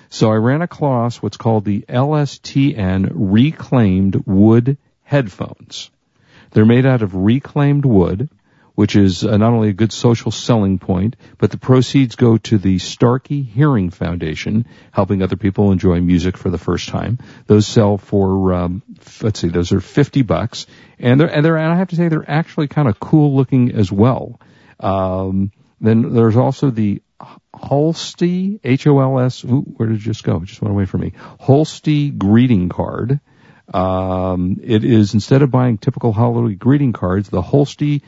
So 0.09 0.31
I 0.31 0.35
ran 0.35 0.61
across 0.61 1.21
what's 1.21 1.37
called 1.37 1.65
the 1.65 1.81
LSTN 1.81 3.11
Reclaimed 3.13 4.23
Wood 4.25 4.77
Headphones. 5.03 5.89
They're 6.51 6.65
made 6.65 6.85
out 6.85 7.01
of 7.01 7.13
reclaimed 7.13 7.85
wood, 7.85 8.29
which 8.77 8.95
is 8.95 9.23
uh, 9.23 9.37
not 9.37 9.53
only 9.53 9.69
a 9.69 9.73
good 9.73 9.91
social 9.91 10.29
selling 10.29 10.77
point, 10.77 11.15
but 11.39 11.49
the 11.49 11.57
proceeds 11.57 12.15
go 12.15 12.37
to 12.37 12.59
the 12.59 12.77
Starkey 12.77 13.41
Hearing 13.41 13.89
Foundation, 13.89 14.67
helping 14.91 15.23
other 15.23 15.35
people 15.35 15.71
enjoy 15.71 15.99
music 15.99 16.37
for 16.37 16.51
the 16.51 16.59
first 16.59 16.89
time. 16.89 17.17
Those 17.47 17.65
sell 17.65 17.97
for, 17.97 18.53
um, 18.53 18.83
f- 18.99 19.23
let's 19.23 19.39
see, 19.39 19.47
those 19.47 19.71
are 19.71 19.79
50 19.79 20.21
bucks. 20.21 20.67
And 20.99 21.19
they're, 21.19 21.27
and 21.27 21.43
they're, 21.43 21.57
and 21.57 21.73
I 21.73 21.75
have 21.75 21.87
to 21.87 21.95
say 21.95 22.07
they're 22.07 22.29
actually 22.29 22.67
kind 22.67 22.87
of 22.87 22.99
cool 22.99 23.35
looking 23.35 23.71
as 23.71 23.91
well. 23.91 24.39
Um, 24.79 25.51
then 25.81 26.13
there's 26.13 26.37
also 26.37 26.69
the 26.69 27.01
Holstee, 27.55 28.59
H-O-L-S, 28.63 29.43
where 29.43 29.89
did 29.89 29.97
it 29.97 30.01
just 30.01 30.23
go? 30.23 30.35
It 30.35 30.45
just 30.45 30.61
went 30.61 30.75
away 30.75 30.85
from 30.85 31.01
me. 31.01 31.13
Holstee 31.41 32.15
greeting 32.15 32.69
card. 32.69 33.21
Um, 33.73 34.59
it 34.61 34.83
is 34.83 35.15
instead 35.15 35.41
of 35.41 35.49
buying 35.49 35.79
typical 35.79 36.13
holiday 36.13 36.53
greeting 36.53 36.93
cards, 36.93 37.29
the 37.29 37.41
Holstee 37.41 38.03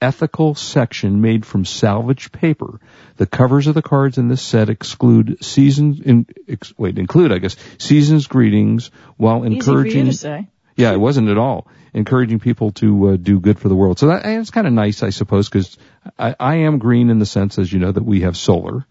ethical 0.00 0.54
section 0.54 1.20
made 1.20 1.46
from 1.46 1.64
salvaged 1.64 2.32
paper. 2.32 2.80
The 3.16 3.26
covers 3.26 3.66
of 3.66 3.74
the 3.74 3.82
cards 3.82 4.18
in 4.18 4.28
this 4.28 4.42
set 4.42 4.68
exclude 4.68 5.42
seasons 5.44 6.00
in 6.00 6.26
ex, 6.48 6.72
wait 6.76 6.98
include 6.98 7.32
I 7.32 7.38
guess 7.38 7.56
seasons 7.78 8.26
greetings 8.26 8.90
while 9.16 9.44
Easy 9.44 9.54
encouraging 9.54 10.06
you 10.06 10.12
to 10.12 10.18
say. 10.18 10.48
yeah, 10.76 10.92
it 10.92 11.00
wasn't 11.00 11.28
at 11.28 11.38
all 11.38 11.66
encouraging 11.96 12.38
people 12.38 12.72
to 12.72 13.08
uh, 13.08 13.16
do 13.16 13.40
good 13.40 13.58
for 13.58 13.70
the 13.70 13.74
world. 13.74 13.98
So 13.98 14.08
that 14.08 14.24
and 14.26 14.40
it's 14.40 14.50
kind 14.50 14.66
of 14.66 14.72
nice, 14.74 15.02
I 15.02 15.10
suppose, 15.10 15.48
because 15.48 15.78
I, 16.18 16.36
I 16.38 16.54
am 16.56 16.78
green 16.78 17.08
in 17.08 17.18
the 17.18 17.26
sense, 17.26 17.58
as 17.58 17.72
you 17.72 17.78
know, 17.78 17.90
that 17.90 18.04
we 18.04 18.20
have 18.20 18.36
solar. 18.36 18.86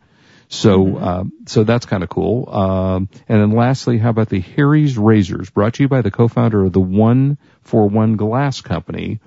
So, 0.47 0.99
um, 0.99 1.33
so 1.47 1.63
that's 1.63 1.85
kind 1.85 2.03
of 2.03 2.09
cool. 2.09 2.49
Um, 2.49 3.09
and 3.27 3.41
then 3.41 3.51
lastly, 3.51 3.97
how 3.97 4.09
about 4.09 4.29
the 4.29 4.39
Harry's 4.39 4.97
Razors, 4.97 5.49
brought 5.49 5.75
to 5.75 5.83
you 5.83 5.87
by 5.87 6.01
the 6.01 6.11
co-founder 6.11 6.65
of 6.65 6.73
the 6.73 6.79
One 6.79 7.37
for 7.61 7.87
One 7.87 8.15
Glass 8.15 8.61
Company, 8.61 9.19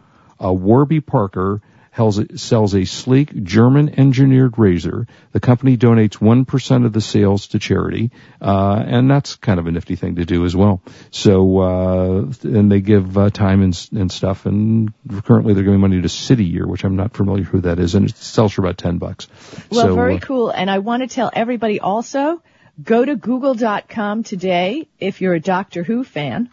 uh, 0.43 0.53
Warby 0.53 1.01
Parker. 1.01 1.61
Sells, 1.97 2.41
sells 2.41 2.75
a 2.77 2.85
sleek 2.85 3.43
German-engineered 3.43 4.57
razor. 4.57 5.09
The 5.33 5.41
company 5.41 5.77
donates 5.77 6.21
one 6.21 6.45
percent 6.45 6.85
of 6.85 6.93
the 6.93 7.01
sales 7.01 7.49
to 7.49 7.59
charity, 7.59 8.13
uh, 8.41 8.85
and 8.87 9.11
that's 9.11 9.35
kind 9.35 9.59
of 9.59 9.67
a 9.67 9.73
nifty 9.73 9.97
thing 9.97 10.15
to 10.15 10.25
do 10.25 10.45
as 10.45 10.55
well. 10.55 10.81
So, 11.11 11.59
uh, 11.59 12.33
and 12.45 12.71
they 12.71 12.83
give 12.83 13.19
uh, 13.19 13.31
time 13.31 13.63
and, 13.63 13.89
and 13.91 14.13
stuff. 14.13 14.47
And 14.47 14.93
currently, 15.25 15.55
they're 15.55 15.65
giving 15.65 15.81
money 15.81 16.01
to 16.01 16.09
City 16.09 16.45
Year, 16.45 16.69
which 16.69 16.85
I'm 16.85 16.95
not 16.95 17.15
familiar 17.15 17.43
who 17.43 17.63
that 17.63 17.81
is, 17.81 17.97
and 17.97 18.09
it 18.09 18.17
sells 18.17 18.53
for 18.53 18.63
about 18.63 18.79
ten 18.79 18.99
bucks. 18.99 19.27
Well, 19.69 19.87
so, 19.87 19.95
very 19.97 20.19
uh, 20.19 20.21
cool. 20.21 20.51
And 20.51 20.71
I 20.71 20.79
want 20.79 21.03
to 21.03 21.09
tell 21.13 21.33
everybody 21.33 21.81
also, 21.81 22.41
go 22.81 23.05
to 23.05 23.17
google.com 23.17 24.23
today 24.23 24.87
if 25.01 25.21
you're 25.21 25.35
a 25.35 25.41
Doctor 25.41 25.83
Who 25.83 26.05
fan. 26.05 26.49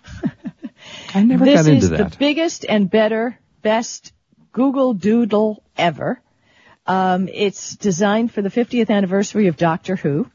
I 1.14 1.22
never 1.22 1.46
this 1.46 1.62
got 1.62 1.72
into 1.72 1.88
that. 1.90 1.98
This 1.98 2.06
is 2.08 2.12
the 2.14 2.18
biggest 2.18 2.66
and 2.68 2.90
better, 2.90 3.38
best 3.66 4.14
Google 4.52 4.94
Doodle 4.94 5.64
ever. 5.76 6.22
Um, 6.86 7.28
it's 7.28 7.76
designed 7.76 8.32
for 8.32 8.44
the 8.44 8.50
50th 8.50 8.92
anniversary 8.92 9.48
of 9.48 9.58
Doctor 9.58 9.96
Who. 9.96 10.30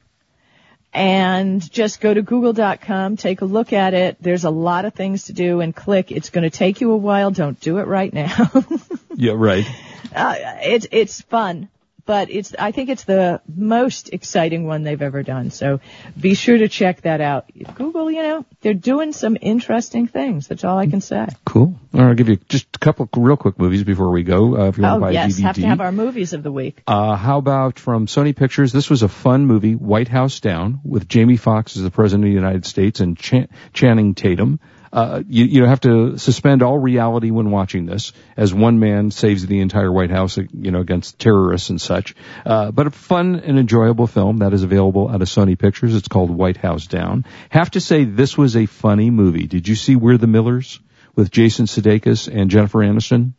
And 0.92 1.62
just 1.70 2.00
go 2.00 2.12
to 2.12 2.22
google.com, 2.22 3.16
take 3.16 3.42
a 3.42 3.44
look 3.44 3.72
at 3.72 3.94
it. 3.94 4.16
There's 4.20 4.42
a 4.42 4.50
lot 4.50 4.84
of 4.84 4.94
things 4.94 5.26
to 5.26 5.32
do 5.32 5.60
and 5.60 5.74
click. 5.74 6.10
It's 6.10 6.30
going 6.30 6.42
to 6.42 6.50
take 6.50 6.80
you 6.80 6.90
a 6.90 6.96
while. 6.96 7.30
Don't 7.30 7.60
do 7.60 7.78
it 7.78 7.86
right 7.86 8.12
now. 8.12 8.50
yeah, 9.14 9.34
right. 9.36 9.64
uh, 10.12 10.34
it's 10.62 10.88
it's 10.90 11.20
fun, 11.20 11.68
but 12.10 12.28
it's 12.28 12.52
I 12.58 12.72
think 12.72 12.88
it's 12.88 13.04
the 13.04 13.40
most 13.46 14.12
exciting 14.12 14.66
one 14.66 14.82
they've 14.82 15.00
ever 15.00 15.22
done. 15.22 15.50
So 15.52 15.78
be 16.20 16.34
sure 16.34 16.58
to 16.58 16.68
check 16.68 17.02
that 17.02 17.20
out. 17.20 17.44
Google, 17.76 18.10
you 18.10 18.20
know, 18.22 18.44
they're 18.62 18.74
doing 18.74 19.12
some 19.12 19.36
interesting 19.40 20.08
things. 20.08 20.48
That's 20.48 20.64
all 20.64 20.76
I 20.76 20.88
can 20.88 21.00
say. 21.00 21.28
Cool. 21.44 21.76
Right, 21.92 22.08
I'll 22.08 22.14
give 22.14 22.28
you 22.28 22.36
just 22.48 22.66
a 22.74 22.78
couple 22.80 23.08
real 23.16 23.36
quick 23.36 23.60
movies 23.60 23.84
before 23.84 24.10
we 24.10 24.24
go. 24.24 24.56
Uh, 24.56 24.68
if 24.70 24.76
you 24.78 24.82
want 24.82 24.94
to 24.94 24.96
Oh 24.96 25.00
buy 25.00 25.10
yes, 25.12 25.38
a 25.38 25.40
DVD. 25.40 25.42
have 25.44 25.54
to 25.56 25.66
have 25.68 25.80
our 25.80 25.92
movies 25.92 26.32
of 26.32 26.42
the 26.42 26.50
week. 26.50 26.82
Uh, 26.88 27.14
how 27.14 27.38
about 27.38 27.78
from 27.78 28.06
Sony 28.06 28.34
Pictures? 28.34 28.72
This 28.72 28.90
was 28.90 29.02
a 29.04 29.08
fun 29.08 29.46
movie, 29.46 29.76
White 29.76 30.08
House 30.08 30.40
Down, 30.40 30.80
with 30.84 31.06
Jamie 31.08 31.36
Foxx 31.36 31.76
as 31.76 31.84
the 31.84 31.90
President 31.92 32.24
of 32.24 32.30
the 32.30 32.34
United 32.34 32.66
States 32.66 32.98
and 32.98 33.16
Chan- 33.16 33.48
Channing 33.72 34.14
Tatum. 34.16 34.58
Uh, 34.92 35.22
you, 35.28 35.44
you 35.44 35.64
have 35.64 35.80
to 35.80 36.18
suspend 36.18 36.62
all 36.62 36.76
reality 36.76 37.30
when 37.30 37.50
watching 37.50 37.86
this, 37.86 38.12
as 38.36 38.52
one 38.52 38.80
man 38.80 39.10
saves 39.10 39.46
the 39.46 39.60
entire 39.60 39.90
White 39.90 40.10
House, 40.10 40.36
uh, 40.36 40.42
you 40.52 40.72
know, 40.72 40.80
against 40.80 41.18
terrorists 41.18 41.70
and 41.70 41.80
such. 41.80 42.14
Uh, 42.44 42.72
but 42.72 42.88
a 42.88 42.90
fun 42.90 43.36
and 43.36 43.58
enjoyable 43.58 44.08
film 44.08 44.38
that 44.38 44.52
is 44.52 44.64
available 44.64 45.08
out 45.08 45.22
of 45.22 45.28
Sony 45.28 45.56
Pictures. 45.56 45.94
It's 45.94 46.08
called 46.08 46.30
White 46.30 46.56
House 46.56 46.86
Down. 46.86 47.24
Have 47.50 47.70
to 47.72 47.80
say, 47.80 48.04
this 48.04 48.36
was 48.36 48.56
a 48.56 48.66
funny 48.66 49.10
movie. 49.10 49.46
Did 49.46 49.68
you 49.68 49.76
see 49.76 49.94
We're 49.94 50.18
the 50.18 50.26
Millers 50.26 50.80
with 51.14 51.30
Jason 51.30 51.66
Sudeikis 51.66 52.28
and 52.32 52.50
Jennifer 52.50 52.78
Aniston? 52.78 53.32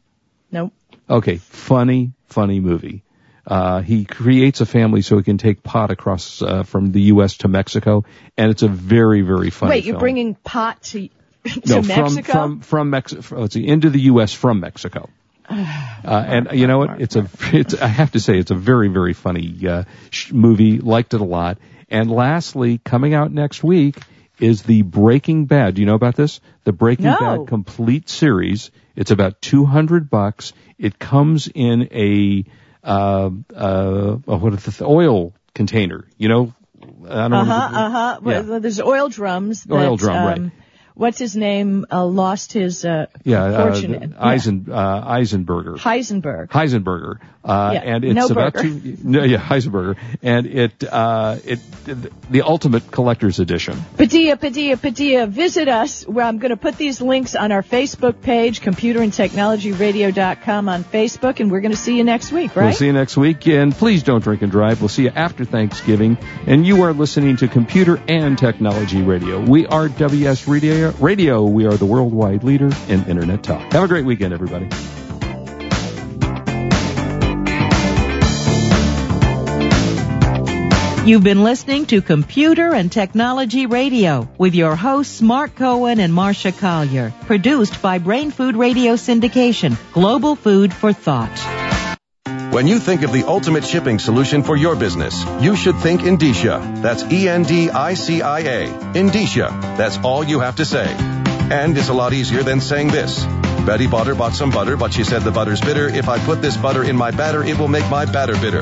Nope. 0.51 0.73
Okay, 1.09 1.37
funny, 1.37 2.13
funny 2.27 2.61
movie. 2.61 3.03
Uh, 3.45 3.81
he 3.81 4.05
creates 4.05 4.61
a 4.61 4.65
family 4.65 5.01
so 5.01 5.17
he 5.17 5.23
can 5.23 5.37
take 5.37 5.63
pot 5.63 5.91
across 5.91 6.41
uh, 6.41 6.63
from 6.63 6.91
the 6.91 7.01
U.S. 7.01 7.37
to 7.37 7.47
Mexico, 7.47 8.05
and 8.37 8.51
it's 8.51 8.61
a 8.61 8.67
very, 8.67 9.21
very 9.21 9.49
funny. 9.49 9.71
Wait, 9.71 9.83
you're 9.83 9.93
film. 9.93 9.99
bringing 9.99 10.35
pot 10.35 10.81
to 10.83 11.09
to 11.09 11.20
no 11.65 11.81
from 11.81 11.87
Mexico? 11.87 12.31
from 12.31 12.59
from 12.61 12.89
Mexico. 12.89 13.41
Let's 13.41 13.53
see, 13.53 13.67
into 13.67 13.89
the 13.89 13.99
U.S. 14.01 14.33
from 14.33 14.59
Mexico. 14.59 15.09
Uh, 16.03 16.25
and 16.27 16.47
you 16.53 16.65
know 16.65 16.79
what? 16.79 16.99
It's 16.99 17.15
a, 17.15 17.29
it's, 17.53 17.75
I 17.75 17.85
have 17.85 18.13
to 18.13 18.19
say, 18.19 18.39
it's 18.39 18.49
a 18.49 18.55
very, 18.55 18.87
very 18.87 19.13
funny, 19.13 19.67
uh, 19.67 19.83
sh- 20.09 20.31
movie. 20.31 20.79
Liked 20.79 21.13
it 21.13 21.21
a 21.21 21.25
lot. 21.25 21.59
And 21.89 22.09
lastly, 22.09 22.79
coming 22.83 23.13
out 23.13 23.31
next 23.31 23.63
week 23.63 23.97
is 24.39 24.63
the 24.63 24.81
Breaking 24.81 25.45
Bad. 25.45 25.75
Do 25.75 25.81
you 25.81 25.85
know 25.85 25.93
about 25.93 26.15
this? 26.15 26.41
The 26.63 26.71
Breaking 26.71 27.05
No. 27.05 27.17
Bad 27.19 27.47
complete 27.47 28.09
series. 28.09 28.71
It's 28.95 29.11
about 29.11 29.41
200 29.43 30.09
bucks. 30.09 30.53
It 30.79 30.97
comes 30.97 31.47
in 31.53 31.89
a, 31.91 32.45
uh, 32.83 33.29
uh, 33.55 34.13
what 34.15 34.53
is 34.53 34.77
the 34.77 34.85
oil 34.85 35.33
container, 35.53 36.05
you 36.17 36.29
know? 36.29 36.53
I 37.07 37.27
don't 37.27 37.31
know. 37.31 37.37
uh-huh, 37.37 37.69
the- 37.71 37.77
Uh 37.77 37.89
huh. 37.91 38.19
Yeah. 38.25 38.41
Well, 38.41 38.59
there's 38.59 38.81
oil 38.81 39.09
drums. 39.09 39.65
That, 39.65 39.75
Oil 39.75 39.97
drum, 39.97 40.17
um, 40.17 40.25
right. 40.25 40.51
What's 40.95 41.17
his 41.19 41.35
name? 41.35 41.85
Uh, 41.91 42.05
lost 42.05 42.53
his 42.53 42.83
uh, 42.85 43.07
Yeah, 43.23 43.43
uh, 43.43 43.71
fortune. 43.71 43.95
in. 43.95 44.13
Eisen, 44.15 44.67
uh, 44.69 45.07
Eisenberger. 45.07 45.77
Heisenberg. 45.77 46.49
Heisenberger 46.49 47.19
Uh, 47.43 47.71
Yeah, 47.73 47.79
and 47.81 48.05
it's 48.05 48.15
no 48.15 48.27
about 48.27 48.53
burger. 48.53 48.69
to, 48.69 48.97
no, 49.03 49.23
yeah, 49.23 49.39
Heisenberger. 49.39 49.97
And 50.21 50.45
it, 50.45 50.83
uh, 50.83 51.37
it, 51.43 51.59
the 52.31 52.43
ultimate 52.43 52.91
collector's 52.91 53.39
edition. 53.39 53.77
Padilla, 53.97 54.37
Padilla, 54.37 54.77
Padilla, 54.77 55.25
visit 55.27 55.67
us. 55.67 56.03
Where 56.07 56.25
I'm 56.25 56.37
going 56.37 56.51
to 56.51 56.57
put 56.57 56.77
these 56.77 57.01
links 57.01 57.35
on 57.35 57.51
our 57.51 57.63
Facebook 57.63 58.21
page, 58.21 58.61
computerandtechnologyradio.com 58.61 60.69
on 60.69 60.83
Facebook, 60.83 61.39
and 61.39 61.51
we're 61.51 61.61
going 61.61 61.71
to 61.71 61.77
see 61.77 61.97
you 61.97 62.03
next 62.03 62.31
week, 62.31 62.55
right? 62.55 62.65
We'll 62.65 62.73
see 62.73 62.85
you 62.87 62.93
next 62.93 63.17
week. 63.17 63.47
And 63.47 63.73
please 63.73 64.03
don't 64.03 64.23
drink 64.23 64.41
and 64.41 64.51
drive. 64.51 64.81
We'll 64.81 64.89
see 64.89 65.03
you 65.03 65.11
after 65.15 65.45
Thanksgiving. 65.45 66.17
And 66.45 66.65
you 66.65 66.83
are 66.83 66.93
listening 66.93 67.37
to 67.37 67.47
Computer 67.47 68.01
and 68.07 68.37
Technology 68.37 69.01
Radio. 69.01 69.39
We 69.39 69.65
are 69.67 69.89
WS 69.89 70.47
Radio. 70.47 70.91
Radio. 70.99 71.43
We 71.43 71.65
are 71.65 71.75
the 71.75 71.85
worldwide 71.85 72.43
leader 72.43 72.69
in 72.87 73.05
Internet 73.05 73.43
talk. 73.43 73.71
Have 73.73 73.83
a 73.83 73.87
great 73.87 74.05
weekend, 74.05 74.33
everybody. 74.33 74.67
You've 81.03 81.23
been 81.23 81.43
listening 81.43 81.87
to 81.87 82.03
Computer 82.03 82.75
and 82.75 82.91
Technology 82.91 83.65
Radio 83.65 84.29
with 84.37 84.53
your 84.53 84.75
hosts 84.75 85.19
Mark 85.19 85.55
Cohen 85.55 85.99
and 85.99 86.13
Marsha 86.13 86.55
Collier. 86.55 87.11
Produced 87.25 87.81
by 87.81 87.97
Brain 87.97 88.29
Food 88.29 88.55
Radio 88.55 88.93
Syndication, 88.93 89.75
global 89.93 90.35
food 90.35 90.71
for 90.71 90.93
thought. 90.93 91.35
When 92.53 92.67
you 92.67 92.77
think 92.77 93.01
of 93.01 93.11
the 93.11 93.23
ultimate 93.23 93.65
shipping 93.65 93.97
solution 93.97 94.43
for 94.43 94.55
your 94.55 94.75
business, 94.75 95.25
you 95.41 95.55
should 95.55 95.77
think 95.77 96.01
Endicia. 96.01 96.83
That's 96.83 97.01
E-N-D-I-C-I-A. 97.01 98.67
Endicia. 98.93 99.49
That's 99.77 99.97
all 100.03 100.23
you 100.23 100.41
have 100.41 100.57
to 100.57 100.65
say. 100.65 100.85
And 100.85 101.75
it's 101.79 101.89
a 101.89 101.93
lot 101.95 102.13
easier 102.13 102.43
than 102.43 102.61
saying 102.61 102.89
this. 102.89 103.25
Betty 103.65 103.87
Butter 103.87 104.13
bought 104.13 104.33
some 104.33 104.51
butter, 104.51 104.77
but 104.77 104.93
she 104.93 105.03
said 105.03 105.23
the 105.23 105.31
butter's 105.31 105.61
bitter. 105.61 105.87
If 105.87 106.07
I 106.07 106.23
put 106.23 106.43
this 106.43 106.57
butter 106.57 106.83
in 106.83 106.95
my 106.95 107.09
batter, 107.09 107.43
it 107.43 107.57
will 107.57 107.67
make 107.67 107.89
my 107.89 108.05
batter 108.05 108.35
bitter. 108.35 108.61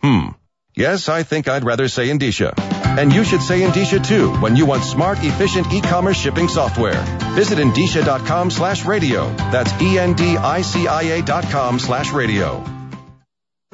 Hmm. 0.00 0.28
Yes, 0.76 1.08
I 1.08 1.22
think 1.22 1.48
I'd 1.48 1.64
rather 1.64 1.88
say 1.88 2.08
Endicia. 2.08 2.52
And 2.98 3.10
you 3.10 3.24
should 3.24 3.40
say 3.40 3.62
Endicia 3.62 4.06
too 4.06 4.30
when 4.42 4.56
you 4.56 4.66
want 4.66 4.84
smart, 4.84 5.18
efficient 5.22 5.72
e-commerce 5.72 6.20
shipping 6.20 6.48
software. 6.48 7.02
Visit 7.34 7.58
Endicia.com 7.58 8.50
slash 8.50 8.84
radio. 8.84 9.34
That's 9.50 9.72
E-N-D-I-C-I-A 9.80 11.22
dot 11.22 11.44
com 11.44 11.78
slash 11.78 12.12
radio. 12.12 12.75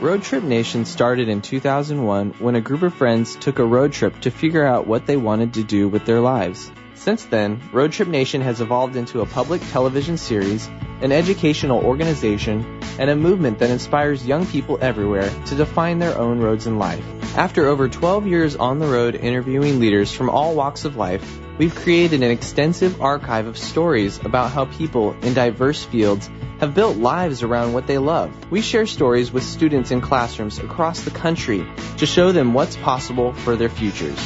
Road 0.00 0.22
Trip 0.22 0.44
Nation 0.44 0.84
started 0.84 1.28
in 1.28 1.42
2001 1.42 2.34
when 2.38 2.54
a 2.54 2.60
group 2.60 2.82
of 2.82 2.94
friends 2.94 3.34
took 3.34 3.58
a 3.58 3.64
road 3.64 3.92
trip 3.92 4.20
to 4.20 4.30
figure 4.30 4.64
out 4.64 4.86
what 4.86 5.06
they 5.06 5.16
wanted 5.16 5.54
to 5.54 5.64
do 5.64 5.88
with 5.88 6.04
their 6.04 6.20
lives. 6.20 6.70
Since 6.98 7.26
then, 7.26 7.62
Road 7.72 7.92
Trip 7.92 8.08
Nation 8.08 8.40
has 8.40 8.60
evolved 8.60 8.96
into 8.96 9.20
a 9.20 9.26
public 9.26 9.62
television 9.70 10.16
series, 10.16 10.66
an 11.00 11.12
educational 11.12 11.84
organization, 11.84 12.80
and 12.98 13.08
a 13.08 13.14
movement 13.14 13.60
that 13.60 13.70
inspires 13.70 14.26
young 14.26 14.44
people 14.46 14.78
everywhere 14.80 15.30
to 15.46 15.54
define 15.54 16.00
their 16.00 16.18
own 16.18 16.40
roads 16.40 16.66
in 16.66 16.78
life. 16.78 17.04
After 17.36 17.66
over 17.66 17.88
12 17.88 18.26
years 18.26 18.56
on 18.56 18.80
the 18.80 18.88
road 18.88 19.14
interviewing 19.14 19.78
leaders 19.78 20.12
from 20.12 20.28
all 20.28 20.56
walks 20.56 20.84
of 20.84 20.96
life, 20.96 21.38
we've 21.56 21.74
created 21.74 22.24
an 22.24 22.32
extensive 22.32 23.00
archive 23.00 23.46
of 23.46 23.56
stories 23.56 24.18
about 24.18 24.50
how 24.50 24.64
people 24.64 25.12
in 25.22 25.34
diverse 25.34 25.84
fields 25.84 26.28
have 26.58 26.74
built 26.74 26.96
lives 26.96 27.44
around 27.44 27.74
what 27.74 27.86
they 27.86 27.98
love. 27.98 28.50
We 28.50 28.60
share 28.60 28.86
stories 28.86 29.30
with 29.30 29.44
students 29.44 29.92
in 29.92 30.00
classrooms 30.00 30.58
across 30.58 31.02
the 31.02 31.12
country 31.12 31.64
to 31.98 32.06
show 32.06 32.32
them 32.32 32.54
what's 32.54 32.76
possible 32.76 33.34
for 33.34 33.54
their 33.54 33.68
futures. 33.68 34.18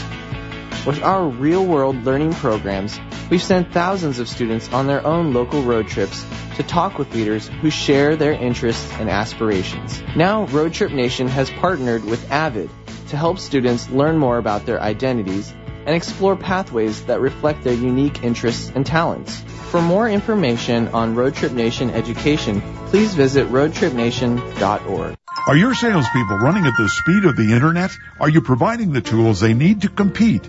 With 0.84 1.00
our 1.04 1.28
real 1.28 1.64
world 1.64 2.04
learning 2.04 2.32
programs, 2.34 2.98
we've 3.30 3.40
sent 3.40 3.72
thousands 3.72 4.18
of 4.18 4.28
students 4.28 4.68
on 4.72 4.88
their 4.88 5.06
own 5.06 5.32
local 5.32 5.62
road 5.62 5.86
trips 5.86 6.26
to 6.56 6.64
talk 6.64 6.98
with 6.98 7.14
leaders 7.14 7.46
who 7.46 7.70
share 7.70 8.16
their 8.16 8.32
interests 8.32 8.92
and 8.94 9.08
aspirations. 9.08 10.02
Now, 10.16 10.46
Road 10.46 10.74
Trip 10.74 10.90
Nation 10.90 11.28
has 11.28 11.50
partnered 11.50 12.04
with 12.04 12.28
Avid 12.32 12.68
to 13.10 13.16
help 13.16 13.38
students 13.38 13.90
learn 13.90 14.18
more 14.18 14.38
about 14.38 14.66
their 14.66 14.80
identities 14.80 15.54
and 15.86 15.94
explore 15.94 16.34
pathways 16.34 17.04
that 17.04 17.20
reflect 17.20 17.62
their 17.62 17.74
unique 17.74 18.24
interests 18.24 18.72
and 18.74 18.84
talents. 18.84 19.40
For 19.70 19.80
more 19.80 20.08
information 20.08 20.88
on 20.88 21.14
Road 21.14 21.36
Trip 21.36 21.52
Nation 21.52 21.90
education, 21.90 22.60
please 22.88 23.14
visit 23.14 23.46
roadtripnation.org. 23.50 25.16
Are 25.46 25.56
your 25.56 25.74
salespeople 25.74 26.38
running 26.38 26.66
at 26.66 26.76
the 26.76 26.88
speed 26.88 27.24
of 27.24 27.36
the 27.36 27.52
internet? 27.52 27.90
Are 28.18 28.28
you 28.28 28.40
providing 28.40 28.92
the 28.92 29.00
tools 29.00 29.38
they 29.38 29.54
need 29.54 29.82
to 29.82 29.88
compete? 29.88 30.48